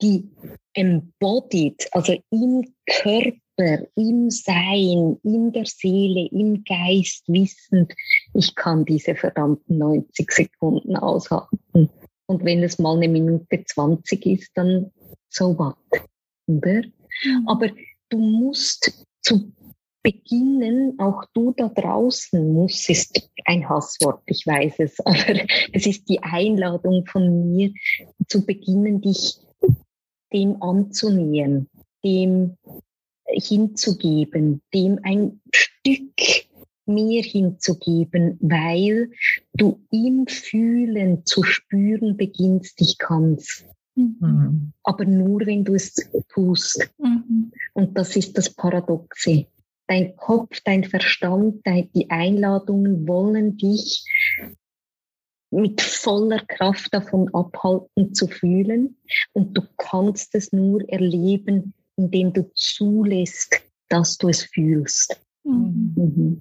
die 0.00 0.28
embodied, 0.74 1.88
also 1.92 2.16
im 2.30 2.64
Körper, 2.86 3.86
im 3.96 4.30
Sein, 4.30 5.18
in 5.22 5.52
der 5.52 5.66
Seele, 5.66 6.28
im 6.30 6.64
Geist 6.64 7.24
wissend, 7.28 7.92
ich 8.34 8.54
kann 8.54 8.84
diese 8.84 9.14
verdammten 9.14 9.78
90 9.78 10.30
Sekunden 10.30 10.96
aushalten. 10.96 11.90
Und 12.26 12.44
wenn 12.44 12.62
es 12.62 12.78
mal 12.78 12.96
eine 12.96 13.08
Minute 13.08 13.64
20 13.64 14.26
ist, 14.26 14.50
dann 14.54 14.92
so 15.28 15.58
was. 15.58 15.74
Oder? 16.46 16.82
Mhm. 17.24 17.48
Aber 17.48 17.68
du 18.08 18.18
musst 18.18 19.04
zu 19.22 19.52
beginnen, 20.02 20.98
auch 20.98 21.24
du 21.34 21.52
da 21.56 21.68
draußen 21.68 22.52
muss, 22.52 22.88
ist 22.88 23.28
ein 23.44 23.68
Hasswort, 23.68 24.22
ich 24.26 24.46
weiß 24.46 24.74
es, 24.78 24.98
aber 25.04 25.40
es 25.72 25.86
ist 25.86 26.08
die 26.08 26.22
Einladung 26.22 27.04
von 27.06 27.52
mir, 27.52 27.72
zu 28.28 28.46
beginnen, 28.46 29.00
dich 29.00 29.38
dem 30.32 30.62
anzunähern, 30.62 31.68
dem 32.04 32.56
hinzugeben, 33.26 34.62
dem 34.72 34.98
ein 35.02 35.40
Stück 35.54 36.49
mehr 36.94 37.22
hinzugeben, 37.22 38.38
weil 38.40 39.10
du 39.54 39.80
im 39.90 40.26
Fühlen 40.26 41.24
zu 41.24 41.42
spüren 41.42 42.16
beginnst, 42.16 42.80
ich 42.80 42.98
kann's. 42.98 43.64
Mhm. 43.94 44.72
Aber 44.82 45.04
nur, 45.04 45.40
wenn 45.46 45.64
du 45.64 45.74
es 45.74 45.94
tust. 46.32 46.90
Mhm. 46.98 47.52
Und 47.74 47.96
das 47.96 48.16
ist 48.16 48.36
das 48.36 48.50
Paradoxe. 48.50 49.46
Dein 49.86 50.16
Kopf, 50.16 50.60
dein 50.64 50.84
Verstand, 50.84 51.62
die 51.66 52.10
Einladungen 52.10 53.08
wollen 53.08 53.56
dich 53.56 54.04
mit 55.50 55.80
voller 55.80 56.44
Kraft 56.46 56.94
davon 56.94 57.28
abhalten 57.34 58.14
zu 58.14 58.28
fühlen. 58.28 58.96
Und 59.32 59.54
du 59.54 59.62
kannst 59.76 60.34
es 60.34 60.52
nur 60.52 60.88
erleben, 60.88 61.74
indem 61.96 62.32
du 62.32 62.50
zulässt, 62.54 63.60
dass 63.88 64.16
du 64.16 64.28
es 64.28 64.44
fühlst. 64.44 65.20
Mhm. 65.44 66.40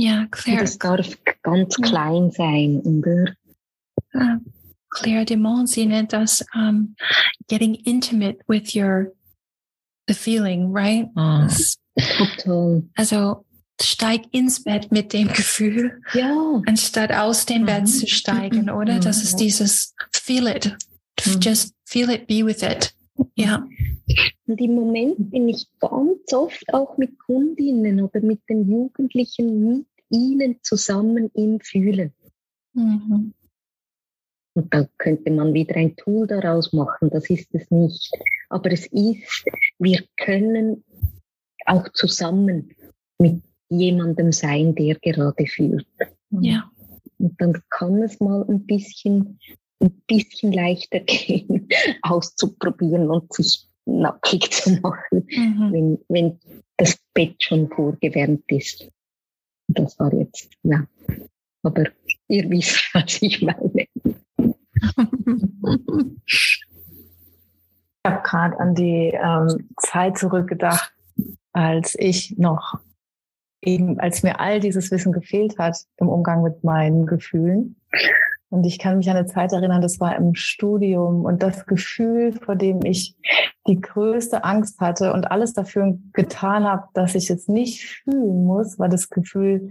Ja, 0.00 0.26
Claire. 0.30 0.62
Das 0.62 0.78
darf 0.78 1.18
ganz 1.42 1.76
klein 1.76 2.30
sein, 2.30 2.80
oder? 2.80 3.34
Uh, 4.14 4.38
Claire 4.88 5.26
Demont, 5.26 5.68
sie 5.68 5.84
nennt 5.84 6.14
das 6.14 6.42
um, 6.54 6.96
getting 7.48 7.74
intimate 7.74 8.38
with 8.48 8.74
your 8.74 9.12
the 10.08 10.14
feeling, 10.14 10.72
right? 10.72 11.06
Ah. 11.16 11.48
Total. 12.16 12.82
Also 12.96 13.44
steig 13.80 14.22
ins 14.32 14.64
Bett 14.64 14.90
mit 14.90 15.12
dem 15.12 15.28
Gefühl, 15.34 16.00
ja. 16.14 16.62
anstatt 16.66 17.12
aus 17.12 17.44
dem 17.44 17.62
mhm. 17.62 17.66
Bett 17.66 17.88
zu 17.88 18.06
steigen, 18.06 18.64
mhm. 18.64 18.70
oder? 18.70 19.00
Das 19.00 19.22
ist 19.22 19.36
dieses 19.36 19.94
Feel 20.12 20.46
it, 20.46 20.76
mhm. 21.26 21.40
just 21.40 21.74
feel 21.84 22.08
it, 22.08 22.26
be 22.26 22.44
with 22.44 22.62
it. 22.62 22.94
Ja. 23.34 23.68
Und 24.46 24.60
im 24.60 24.74
Moment 24.74 25.30
bin 25.30 25.48
ich 25.48 25.68
ganz 25.78 26.32
oft 26.32 26.72
auch 26.72 26.96
mit 26.96 27.18
Kundinnen 27.18 28.00
oder 28.00 28.20
mit 28.20 28.40
den 28.48 28.68
Jugendlichen 28.68 29.86
ihnen 30.10 30.58
zusammen 30.62 31.30
im 31.34 31.60
Fühlen. 31.60 32.12
Mhm. 32.74 33.34
Und 34.54 34.74
da 34.74 34.88
könnte 34.98 35.30
man 35.30 35.54
wieder 35.54 35.76
ein 35.76 35.96
Tool 35.96 36.26
daraus 36.26 36.72
machen, 36.72 37.10
das 37.10 37.30
ist 37.30 37.48
es 37.54 37.70
nicht. 37.70 38.12
Aber 38.48 38.70
es 38.72 38.86
ist, 38.86 39.44
wir 39.78 40.02
können 40.16 40.84
auch 41.66 41.88
zusammen 41.92 42.74
mit 43.18 43.42
jemandem 43.68 44.32
sein, 44.32 44.74
der 44.74 44.96
gerade 44.96 45.46
fühlt. 45.46 45.86
Ja. 46.30 46.70
Und 47.18 47.40
dann 47.40 47.62
kann 47.70 48.02
es 48.02 48.18
mal 48.18 48.44
ein 48.48 48.66
bisschen, 48.66 49.38
ein 49.80 50.02
bisschen 50.06 50.52
leichter 50.52 51.00
gehen, 51.06 51.68
auszuprobieren 52.02 53.08
und 53.08 53.32
sich 53.32 53.66
nackig 53.86 54.50
zu 54.50 54.72
machen, 54.80 55.26
mhm. 55.28 55.72
wenn, 55.72 55.98
wenn 56.08 56.38
das 56.76 56.98
Bett 57.14 57.42
schon 57.42 57.68
vorgewärmt 57.68 58.50
ist. 58.50 58.90
Das 59.74 59.98
war 59.98 60.12
jetzt, 60.14 60.50
ja. 60.62 60.84
Aber 61.62 61.84
ihr 62.28 62.50
wisst, 62.50 62.90
was 62.94 63.22
ich 63.22 63.42
meine. 63.42 63.86
Ich 66.32 66.66
habe 68.06 68.22
gerade 68.22 68.58
an 68.58 68.74
die 68.74 69.12
ähm, 69.12 69.68
Zeit 69.76 70.18
zurückgedacht, 70.18 70.92
als 71.52 71.94
ich 71.98 72.38
noch 72.38 72.78
eben, 73.62 74.00
als 74.00 74.22
mir 74.22 74.40
all 74.40 74.60
dieses 74.60 74.90
Wissen 74.90 75.12
gefehlt 75.12 75.58
hat 75.58 75.76
im 75.98 76.08
Umgang 76.08 76.42
mit 76.42 76.64
meinen 76.64 77.06
Gefühlen. 77.06 77.76
Und 78.50 78.64
ich 78.66 78.80
kann 78.80 78.98
mich 78.98 79.08
an 79.08 79.16
eine 79.16 79.26
Zeit 79.26 79.52
erinnern, 79.52 79.80
das 79.80 80.00
war 80.00 80.16
im 80.16 80.34
Studium 80.34 81.24
und 81.24 81.42
das 81.42 81.66
Gefühl, 81.66 82.32
vor 82.32 82.56
dem 82.56 82.84
ich 82.84 83.16
die 83.68 83.80
größte 83.80 84.44
Angst 84.44 84.80
hatte 84.80 85.12
und 85.12 85.30
alles 85.30 85.52
dafür 85.52 85.96
getan 86.12 86.64
habe, 86.64 86.88
dass 86.92 87.14
ich 87.14 87.30
es 87.30 87.46
nicht 87.46 87.84
fühlen 87.84 88.44
muss, 88.44 88.78
war 88.78 88.88
das 88.88 89.08
Gefühl 89.08 89.70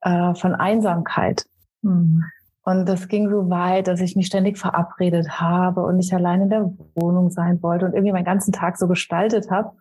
äh, 0.00 0.34
von 0.34 0.56
Einsamkeit. 0.56 1.46
Mhm. 1.82 2.24
Und 2.64 2.86
das 2.86 3.08
ging 3.08 3.30
so 3.30 3.48
weit, 3.48 3.86
dass 3.86 4.00
ich 4.00 4.16
mich 4.16 4.26
ständig 4.26 4.58
verabredet 4.58 5.40
habe 5.40 5.84
und 5.84 5.96
nicht 5.96 6.12
allein 6.12 6.42
in 6.42 6.50
der 6.50 6.74
Wohnung 6.96 7.30
sein 7.30 7.62
wollte 7.62 7.86
und 7.86 7.94
irgendwie 7.94 8.12
meinen 8.12 8.24
ganzen 8.24 8.52
Tag 8.52 8.76
so 8.76 8.88
gestaltet 8.88 9.50
habe, 9.50 9.72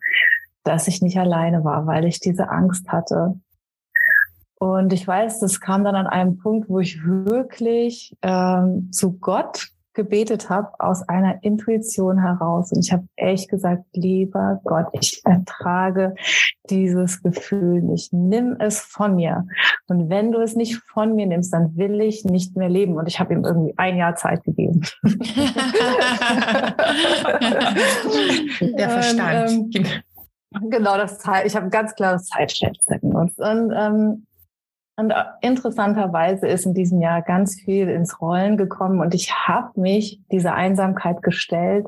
dass 0.64 0.88
ich 0.88 1.02
nicht 1.02 1.18
alleine 1.18 1.64
war, 1.64 1.88
weil 1.88 2.06
ich 2.06 2.20
diese 2.20 2.50
Angst 2.50 2.88
hatte. 2.90 3.40
Und 4.60 4.92
ich 4.92 5.08
weiß, 5.08 5.40
das 5.40 5.60
kam 5.60 5.84
dann 5.84 5.96
an 5.96 6.08
einem 6.08 6.38
Punkt, 6.38 6.68
wo 6.70 6.80
ich 6.80 7.00
wirklich 7.04 8.16
ähm, 8.24 8.90
zu 8.92 9.14
Gott 9.20 9.70
gebetet 9.98 10.50
habe 10.50 10.70
aus 10.80 11.10
einer 11.10 11.44
Intuition 11.44 12.22
heraus. 12.22 12.72
Und 12.72 12.86
ich 12.86 12.94
habe 12.94 13.06
echt 13.18 13.50
gesagt, 13.50 13.84
lieber 13.94 14.62
Gott, 14.64 14.86
ich 14.94 15.22
ertrage 15.26 16.16
dieses 16.70 17.22
Gefühl 17.22 17.82
nicht. 17.82 18.14
Nimm 18.14 18.56
es 18.60 18.80
von 18.80 19.16
mir. 19.16 19.46
Und 19.88 20.10
wenn 20.10 20.32
du 20.32 20.40
es 20.40 20.56
nicht 20.56 20.76
von 20.94 21.16
mir 21.16 21.26
nimmst, 21.26 21.52
dann 21.52 21.76
will 21.76 22.00
ich 22.00 22.24
nicht 22.24 22.56
mehr 22.56 22.70
leben. 22.70 22.96
Und 22.96 23.08
ich 23.08 23.20
habe 23.20 23.34
ihm 23.34 23.44
irgendwie 23.44 23.74
ein 23.78 23.98
Jahr 23.98 24.16
Zeit 24.16 24.44
gegeben. 24.44 24.82
Der 28.62 28.90
Verstand. 28.90 29.50
Und, 29.58 29.76
ähm, 29.76 30.70
genau, 30.70 30.96
das 30.98 31.20
Zeit. 31.20 31.46
Ich 31.46 31.56
habe 31.56 31.66
ein 31.66 31.72
ganz 31.72 31.94
klares 31.96 32.26
Zeitfenster 32.28 33.00
genutzt. 33.00 33.40
Und 33.40 33.74
ähm, 33.76 34.28
und 34.98 35.14
interessanterweise 35.42 36.48
ist 36.48 36.66
in 36.66 36.74
diesem 36.74 37.02
Jahr 37.02 37.22
ganz 37.22 37.56
viel 37.56 37.88
ins 37.88 38.20
Rollen 38.20 38.58
gekommen 38.58 39.00
und 39.00 39.14
ich 39.14 39.32
habe 39.32 39.80
mich 39.80 40.22
dieser 40.32 40.56
Einsamkeit 40.56 41.22
gestellt, 41.22 41.86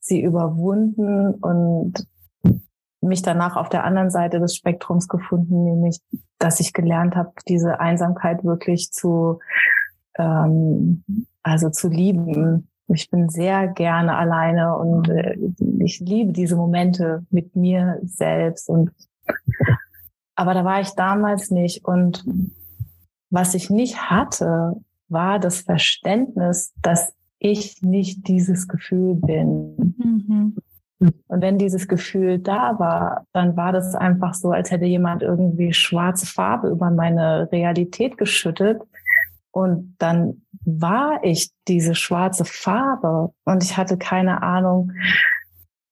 sie 0.00 0.20
überwunden 0.20 1.34
und 1.34 2.06
mich 3.00 3.22
danach 3.22 3.56
auf 3.56 3.68
der 3.68 3.84
anderen 3.84 4.10
Seite 4.10 4.40
des 4.40 4.56
Spektrums 4.56 5.06
gefunden, 5.06 5.64
nämlich, 5.64 6.00
dass 6.40 6.58
ich 6.58 6.72
gelernt 6.72 7.14
habe, 7.14 7.30
diese 7.46 7.78
Einsamkeit 7.78 8.44
wirklich 8.44 8.90
zu, 8.90 9.38
ähm, 10.18 11.04
also 11.44 11.70
zu 11.70 11.88
lieben. 11.88 12.68
Ich 12.88 13.08
bin 13.08 13.28
sehr 13.28 13.68
gerne 13.68 14.16
alleine 14.16 14.76
und 14.76 15.08
äh, 15.08 15.36
ich 15.78 16.00
liebe 16.00 16.32
diese 16.32 16.56
Momente 16.56 17.24
mit 17.30 17.54
mir 17.54 18.00
selbst 18.02 18.68
und 18.68 18.90
aber 20.38 20.54
da 20.54 20.64
war 20.64 20.80
ich 20.80 20.90
damals 20.90 21.50
nicht. 21.50 21.84
Und 21.84 22.24
was 23.28 23.54
ich 23.54 23.70
nicht 23.70 24.08
hatte, 24.08 24.74
war 25.08 25.40
das 25.40 25.62
Verständnis, 25.62 26.72
dass 26.80 27.12
ich 27.40 27.82
nicht 27.82 28.28
dieses 28.28 28.68
Gefühl 28.68 29.16
bin. 29.16 29.94
Mhm. 29.98 30.56
Und 31.00 31.42
wenn 31.42 31.58
dieses 31.58 31.88
Gefühl 31.88 32.38
da 32.38 32.78
war, 32.78 33.26
dann 33.32 33.56
war 33.56 33.72
das 33.72 33.96
einfach 33.96 34.34
so, 34.34 34.52
als 34.52 34.70
hätte 34.70 34.84
jemand 34.84 35.22
irgendwie 35.22 35.72
schwarze 35.72 36.26
Farbe 36.26 36.68
über 36.68 36.90
meine 36.90 37.50
Realität 37.50 38.16
geschüttet. 38.16 38.80
Und 39.50 39.96
dann 39.98 40.42
war 40.64 41.18
ich 41.24 41.50
diese 41.66 41.96
schwarze 41.96 42.44
Farbe 42.44 43.32
und 43.44 43.64
ich 43.64 43.76
hatte 43.76 43.98
keine 43.98 44.42
Ahnung, 44.42 44.92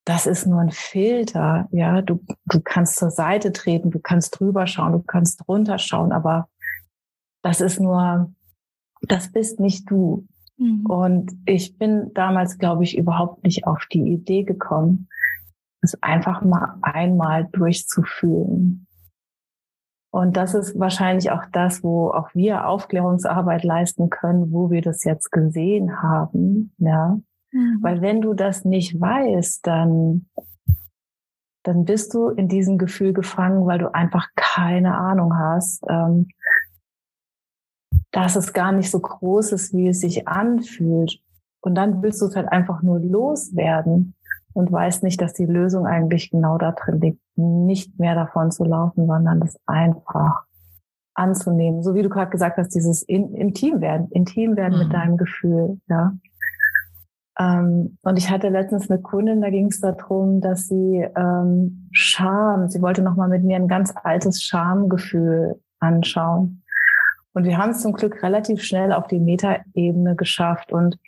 das 0.06 0.26
ist 0.26 0.46
nur 0.46 0.60
ein 0.60 0.70
Filter. 0.70 1.68
Ja, 1.72 2.00
du, 2.00 2.20
du 2.46 2.60
kannst 2.60 2.96
zur 2.96 3.10
Seite 3.10 3.52
treten, 3.52 3.90
du 3.90 3.98
kannst 3.98 4.38
drüber 4.38 4.66
schauen, 4.66 4.92
du 4.92 5.02
kannst 5.02 5.46
runter 5.48 5.78
schauen, 5.78 6.12
aber 6.12 6.48
das 7.42 7.60
ist 7.60 7.80
nur, 7.80 8.32
das 9.02 9.32
bist 9.32 9.58
nicht 9.58 9.90
du. 9.90 10.26
Mhm. 10.58 10.86
Und 10.86 11.32
ich 11.44 11.76
bin 11.76 12.12
damals, 12.14 12.58
glaube 12.58 12.84
ich, 12.84 12.96
überhaupt 12.96 13.42
nicht 13.42 13.66
auf 13.66 13.84
die 13.92 14.12
Idee 14.12 14.44
gekommen, 14.44 15.08
es 15.80 16.00
einfach 16.02 16.40
mal 16.40 16.78
einmal 16.82 17.48
durchzufühlen. 17.52 18.86
Und 20.12 20.36
das 20.36 20.54
ist 20.54 20.78
wahrscheinlich 20.78 21.32
auch 21.32 21.44
das, 21.52 21.82
wo 21.82 22.10
auch 22.10 22.32
wir 22.32 22.68
Aufklärungsarbeit 22.68 23.64
leisten 23.64 24.08
können, 24.08 24.52
wo 24.52 24.70
wir 24.70 24.82
das 24.82 25.02
jetzt 25.02 25.32
gesehen 25.32 26.00
haben, 26.00 26.72
ja. 26.78 27.18
Mhm. 27.56 27.78
Weil 27.82 28.02
wenn 28.02 28.20
du 28.20 28.34
das 28.34 28.64
nicht 28.64 29.00
weißt, 29.00 29.66
dann, 29.66 30.26
dann 31.62 31.84
bist 31.84 32.14
du 32.14 32.28
in 32.28 32.48
diesem 32.48 32.78
Gefühl 32.78 33.12
gefangen, 33.12 33.66
weil 33.66 33.78
du 33.78 33.92
einfach 33.94 34.28
keine 34.34 34.96
Ahnung 34.96 35.36
hast. 35.36 35.82
Ähm, 35.88 36.28
dass 38.12 38.34
es 38.34 38.54
gar 38.54 38.72
nicht 38.72 38.90
so 38.90 39.00
groß 39.00 39.52
ist, 39.52 39.74
wie 39.74 39.88
es 39.88 40.00
sich 40.00 40.26
anfühlt. 40.26 41.20
Und 41.60 41.74
dann 41.74 42.02
willst 42.02 42.22
du 42.22 42.26
es 42.26 42.36
halt 42.36 42.50
einfach 42.50 42.80
nur 42.80 42.98
loswerden 42.98 44.14
und 44.54 44.72
weißt 44.72 45.02
nicht, 45.02 45.20
dass 45.20 45.34
die 45.34 45.44
Lösung 45.44 45.86
eigentlich 45.86 46.30
genau 46.30 46.56
da 46.56 46.72
drin 46.72 47.00
liegt, 47.00 47.20
nicht 47.36 47.98
mehr 47.98 48.14
davon 48.14 48.50
zu 48.50 48.64
laufen, 48.64 49.06
sondern 49.06 49.40
das 49.40 49.58
einfach 49.66 50.44
anzunehmen. 51.12 51.82
So 51.82 51.94
wie 51.94 52.02
du 52.02 52.08
gerade 52.08 52.30
gesagt 52.30 52.56
hast, 52.56 52.74
dieses 52.74 53.02
in, 53.02 53.34
intim 53.34 53.82
werden, 53.82 54.08
intim 54.10 54.56
werden 54.56 54.78
mhm. 54.78 54.84
mit 54.84 54.94
deinem 54.94 55.16
Gefühl, 55.18 55.78
ja. 55.88 56.14
Ähm, 57.38 57.98
und 58.02 58.16
ich 58.16 58.30
hatte 58.30 58.48
letztens 58.48 58.90
eine 58.90 59.00
Kundin, 59.00 59.42
da 59.42 59.50
ging 59.50 59.66
es 59.66 59.80
darum, 59.80 60.40
dass 60.40 60.68
sie 60.68 61.06
ähm, 61.16 61.88
Scham, 61.92 62.68
sie 62.68 62.80
wollte 62.80 63.02
nochmal 63.02 63.28
mit 63.28 63.44
mir 63.44 63.56
ein 63.56 63.68
ganz 63.68 63.92
altes 64.02 64.42
Schamgefühl 64.42 65.60
anschauen. 65.78 66.62
Und 67.34 67.44
wir 67.44 67.58
haben 67.58 67.70
es 67.70 67.82
zum 67.82 67.92
Glück 67.92 68.22
relativ 68.22 68.62
schnell 68.62 68.92
auf 68.92 69.08
die 69.08 69.20
Metaebene 69.20 70.16
geschafft 70.16 70.72
und 70.72 70.98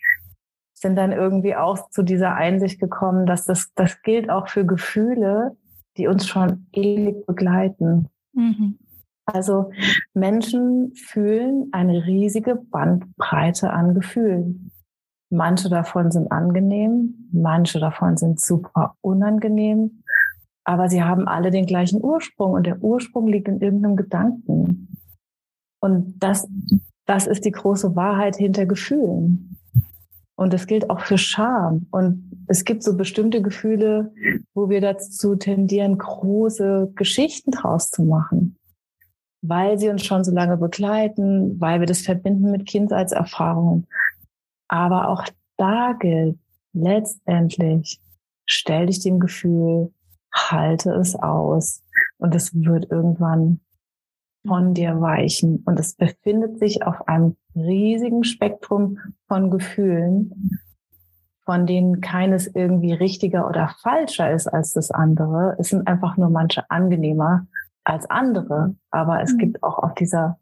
sind 0.74 0.96
dann 0.96 1.12
irgendwie 1.12 1.56
auch 1.56 1.88
zu 1.90 2.02
dieser 2.02 2.34
Einsicht 2.34 2.78
gekommen, 2.78 3.24
dass 3.24 3.46
das, 3.46 3.72
das 3.74 4.02
gilt 4.02 4.30
auch 4.30 4.48
für 4.48 4.66
Gefühle, 4.66 5.56
die 5.96 6.06
uns 6.06 6.28
schon 6.28 6.66
ewig 6.72 7.26
begleiten. 7.26 8.08
Mhm. 8.34 8.78
Also 9.24 9.70
Menschen 10.14 10.94
fühlen 10.94 11.68
eine 11.72 12.06
riesige 12.06 12.54
Bandbreite 12.56 13.70
an 13.70 13.94
Gefühlen. 13.94 14.70
Manche 15.30 15.68
davon 15.68 16.10
sind 16.10 16.32
angenehm, 16.32 17.28
manche 17.32 17.78
davon 17.80 18.16
sind 18.16 18.40
super 18.40 18.94
unangenehm, 19.02 20.02
aber 20.64 20.88
sie 20.88 21.02
haben 21.02 21.28
alle 21.28 21.50
den 21.50 21.66
gleichen 21.66 22.02
Ursprung 22.02 22.52
und 22.52 22.66
der 22.66 22.82
Ursprung 22.82 23.26
liegt 23.26 23.48
in 23.48 23.60
irgendeinem 23.60 23.96
Gedanken. 23.96 24.88
Und 25.80 26.14
das, 26.18 26.48
das 27.06 27.26
ist 27.26 27.44
die 27.44 27.52
große 27.52 27.94
Wahrheit 27.94 28.36
hinter 28.36 28.66
Gefühlen. 28.66 29.56
Und 30.34 30.52
das 30.52 30.66
gilt 30.66 30.88
auch 30.88 31.00
für 31.00 31.18
Scham. 31.18 31.86
Und 31.90 32.44
es 32.46 32.64
gibt 32.64 32.82
so 32.82 32.96
bestimmte 32.96 33.42
Gefühle, 33.42 34.12
wo 34.54 34.68
wir 34.68 34.80
dazu 34.80 35.36
tendieren, 35.36 35.98
große 35.98 36.92
Geschichten 36.94 37.50
draus 37.50 37.90
zu 37.90 38.02
machen 38.02 38.58
weil 39.42 39.78
sie 39.78 39.88
uns 39.88 40.04
schon 40.04 40.24
so 40.24 40.32
lange 40.32 40.56
begleiten, 40.56 41.60
weil 41.60 41.80
wir 41.80 41.86
das 41.86 42.00
verbinden 42.00 42.50
mit 42.50 42.66
Kindheitserfahrungen. 42.66 43.86
Aber 44.68 45.09
auch 45.09 45.24
da 45.57 45.94
gilt 45.98 46.38
letztendlich, 46.72 48.00
stell 48.46 48.87
dich 48.87 49.00
dem 49.00 49.18
Gefühl, 49.18 49.92
halte 50.33 50.92
es 50.92 51.16
aus 51.16 51.83
und 52.18 52.35
es 52.35 52.54
wird 52.54 52.90
irgendwann 52.90 53.61
von 54.46 54.74
dir 54.74 55.00
weichen. 55.00 55.62
Und 55.64 55.81
es 55.81 55.94
befindet 55.94 56.59
sich 56.59 56.85
auf 56.85 57.09
einem 57.09 57.37
riesigen 57.54 58.24
Spektrum 58.24 58.98
von 59.26 59.50
Gefühlen, 59.50 60.61
von 61.44 61.66
denen 61.66 62.00
keines 62.00 62.46
irgendwie 62.46 62.92
richtiger 62.92 63.48
oder 63.48 63.74
falscher 63.83 64.31
ist 64.33 64.46
als 64.46 64.74
das 64.74 64.90
andere. 64.90 65.57
Es 65.59 65.70
sind 65.70 65.87
einfach 65.87 66.16
nur 66.16 66.31
manche 66.31 66.70
angenehmer 66.70 67.46
als 67.85 68.09
andere. 68.11 68.76
Aber 68.90 69.22
es 69.22 69.33
mhm. 69.33 69.38
gibt 69.38 69.62
auch 69.62 69.78
auf 69.78 69.94
dieser 69.94 70.38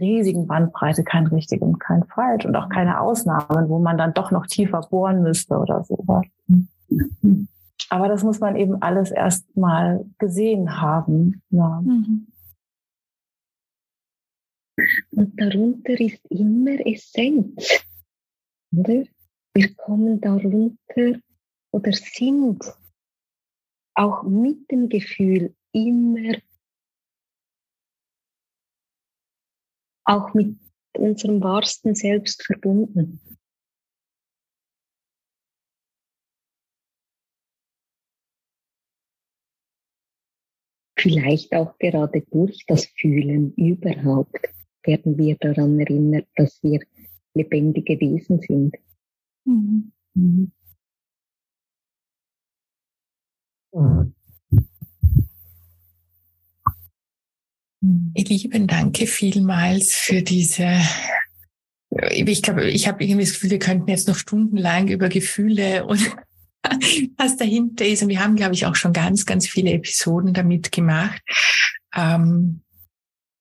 riesigen 0.00 0.46
Bandbreite 0.46 1.04
kein 1.04 1.26
richtig 1.26 1.62
und 1.62 1.78
kein 1.78 2.04
falsch 2.04 2.44
und 2.44 2.56
auch 2.56 2.68
keine 2.68 3.00
Ausnahmen, 3.00 3.68
wo 3.68 3.78
man 3.78 3.98
dann 3.98 4.14
doch 4.14 4.30
noch 4.30 4.46
tiefer 4.46 4.80
bohren 4.80 5.22
müsste 5.22 5.56
oder 5.58 5.84
sowas. 5.84 6.24
Mhm. 6.46 7.48
Aber 7.88 8.08
das 8.08 8.22
muss 8.22 8.40
man 8.40 8.56
eben 8.56 8.82
alles 8.82 9.10
erst 9.10 9.56
mal 9.56 10.04
gesehen 10.18 10.80
haben. 10.80 11.42
Ja. 11.50 11.80
Mhm. 11.80 12.26
Und 15.10 15.40
darunter 15.40 16.00
ist 16.00 16.24
immer 16.30 16.86
Essenz. 16.86 17.84
Oder? 18.74 19.04
Wir 19.54 19.74
kommen 19.74 20.20
darunter 20.20 21.18
oder 21.72 21.92
sind 21.92 22.62
auch 23.94 24.22
mit 24.22 24.70
dem 24.70 24.88
Gefühl 24.88 25.54
immer 25.72 26.34
auch 30.04 30.34
mit 30.34 30.56
unserem 30.96 31.42
wahrsten 31.42 31.94
Selbst 31.94 32.44
verbunden. 32.44 33.20
Vielleicht 40.98 41.54
auch 41.54 41.78
gerade 41.78 42.20
durch 42.30 42.64
das 42.66 42.84
Fühlen 42.84 43.54
überhaupt 43.54 44.50
werden 44.82 45.16
wir 45.16 45.36
daran 45.36 45.78
erinnert, 45.80 46.26
dass 46.36 46.62
wir 46.62 46.80
lebendige 47.34 47.98
Wesen 48.00 48.40
sind. 48.40 48.74
Mhm. 49.44 49.92
Mhm. 50.14 50.52
Mhm. 53.72 54.14
Ihr 57.80 58.24
Lieben, 58.24 58.66
danke 58.66 59.06
vielmals 59.06 59.94
für 59.94 60.22
diese 60.22 60.80
ich 62.10 62.42
glaube, 62.42 62.70
ich 62.70 62.86
habe 62.86 63.02
irgendwie 63.02 63.24
das 63.24 63.34
Gefühl, 63.34 63.50
wir 63.50 63.58
könnten 63.58 63.90
jetzt 63.90 64.06
noch 64.06 64.16
stundenlang 64.16 64.88
über 64.88 65.08
Gefühle 65.08 65.84
und 65.86 66.00
was 67.16 67.36
dahinter 67.36 67.86
ist. 67.86 68.02
Und 68.02 68.08
wir 68.08 68.22
haben, 68.22 68.36
glaube 68.36 68.54
ich, 68.54 68.66
auch 68.66 68.76
schon 68.76 68.92
ganz, 68.92 69.26
ganz 69.26 69.48
viele 69.48 69.72
Episoden 69.72 70.32
damit 70.32 70.70
gemacht. 70.72 71.20
Ähm, 71.94 72.62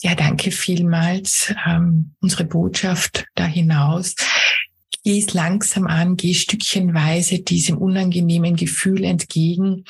ja, 0.01 0.15
danke 0.15 0.51
vielmals. 0.51 1.53
Ähm, 1.67 2.15
unsere 2.21 2.45
Botschaft 2.45 3.27
da 3.35 3.45
hinaus 3.45 4.15
geh 5.03 5.19
es 5.19 5.33
langsam 5.33 5.87
an, 5.87 6.17
geh 6.17 6.33
stückchenweise 6.33 7.39
diesem 7.39 7.77
unangenehmen 7.77 8.55
Gefühl 8.55 9.03
entgegen, 9.03 9.85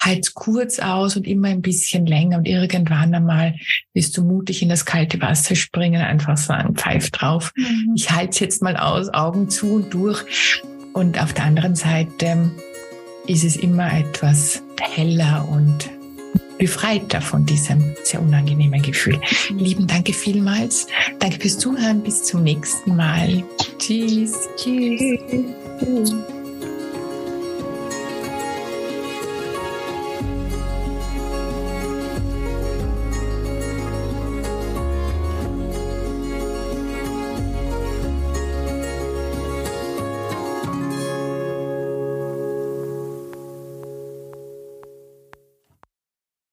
halt 0.00 0.34
kurz 0.34 0.78
aus 0.78 1.16
und 1.16 1.26
immer 1.26 1.48
ein 1.48 1.62
bisschen 1.62 2.06
länger 2.06 2.38
und 2.38 2.48
irgendwann 2.48 3.14
einmal 3.14 3.54
wirst 3.94 4.16
du 4.16 4.24
mutig 4.24 4.62
in 4.62 4.68
das 4.68 4.84
kalte 4.84 5.20
Wasser 5.20 5.54
springen, 5.54 6.00
einfach 6.00 6.36
sagen, 6.36 6.74
pfeif 6.74 7.10
drauf. 7.10 7.52
Mhm. 7.56 7.94
Ich 7.96 8.10
halte 8.10 8.30
es 8.30 8.40
jetzt 8.40 8.62
mal 8.62 8.76
aus, 8.76 9.12
Augen 9.12 9.50
zu 9.50 9.74
und 9.74 9.94
durch. 9.94 10.62
Und 10.92 11.20
auf 11.22 11.32
der 11.32 11.44
anderen 11.44 11.76
Seite 11.76 12.50
ist 13.26 13.44
es 13.44 13.56
immer 13.56 13.92
etwas 13.92 14.62
heller 14.80 15.46
und 15.48 15.97
befreiter 16.58 17.20
von 17.20 17.46
diesem 17.46 17.94
sehr 18.02 18.20
unangenehmen 18.20 18.82
Gefühl. 18.82 19.20
Lieben 19.50 19.86
Danke 19.86 20.12
vielmals. 20.12 20.86
Danke 21.18 21.40
fürs 21.40 21.58
Zuhören. 21.58 22.02
Bis 22.02 22.24
zum 22.24 22.42
nächsten 22.42 22.96
Mal. 22.96 23.44
Tschüss. 23.78 24.32
Tschüss. 24.56 25.00
Tschüss. 25.78 26.37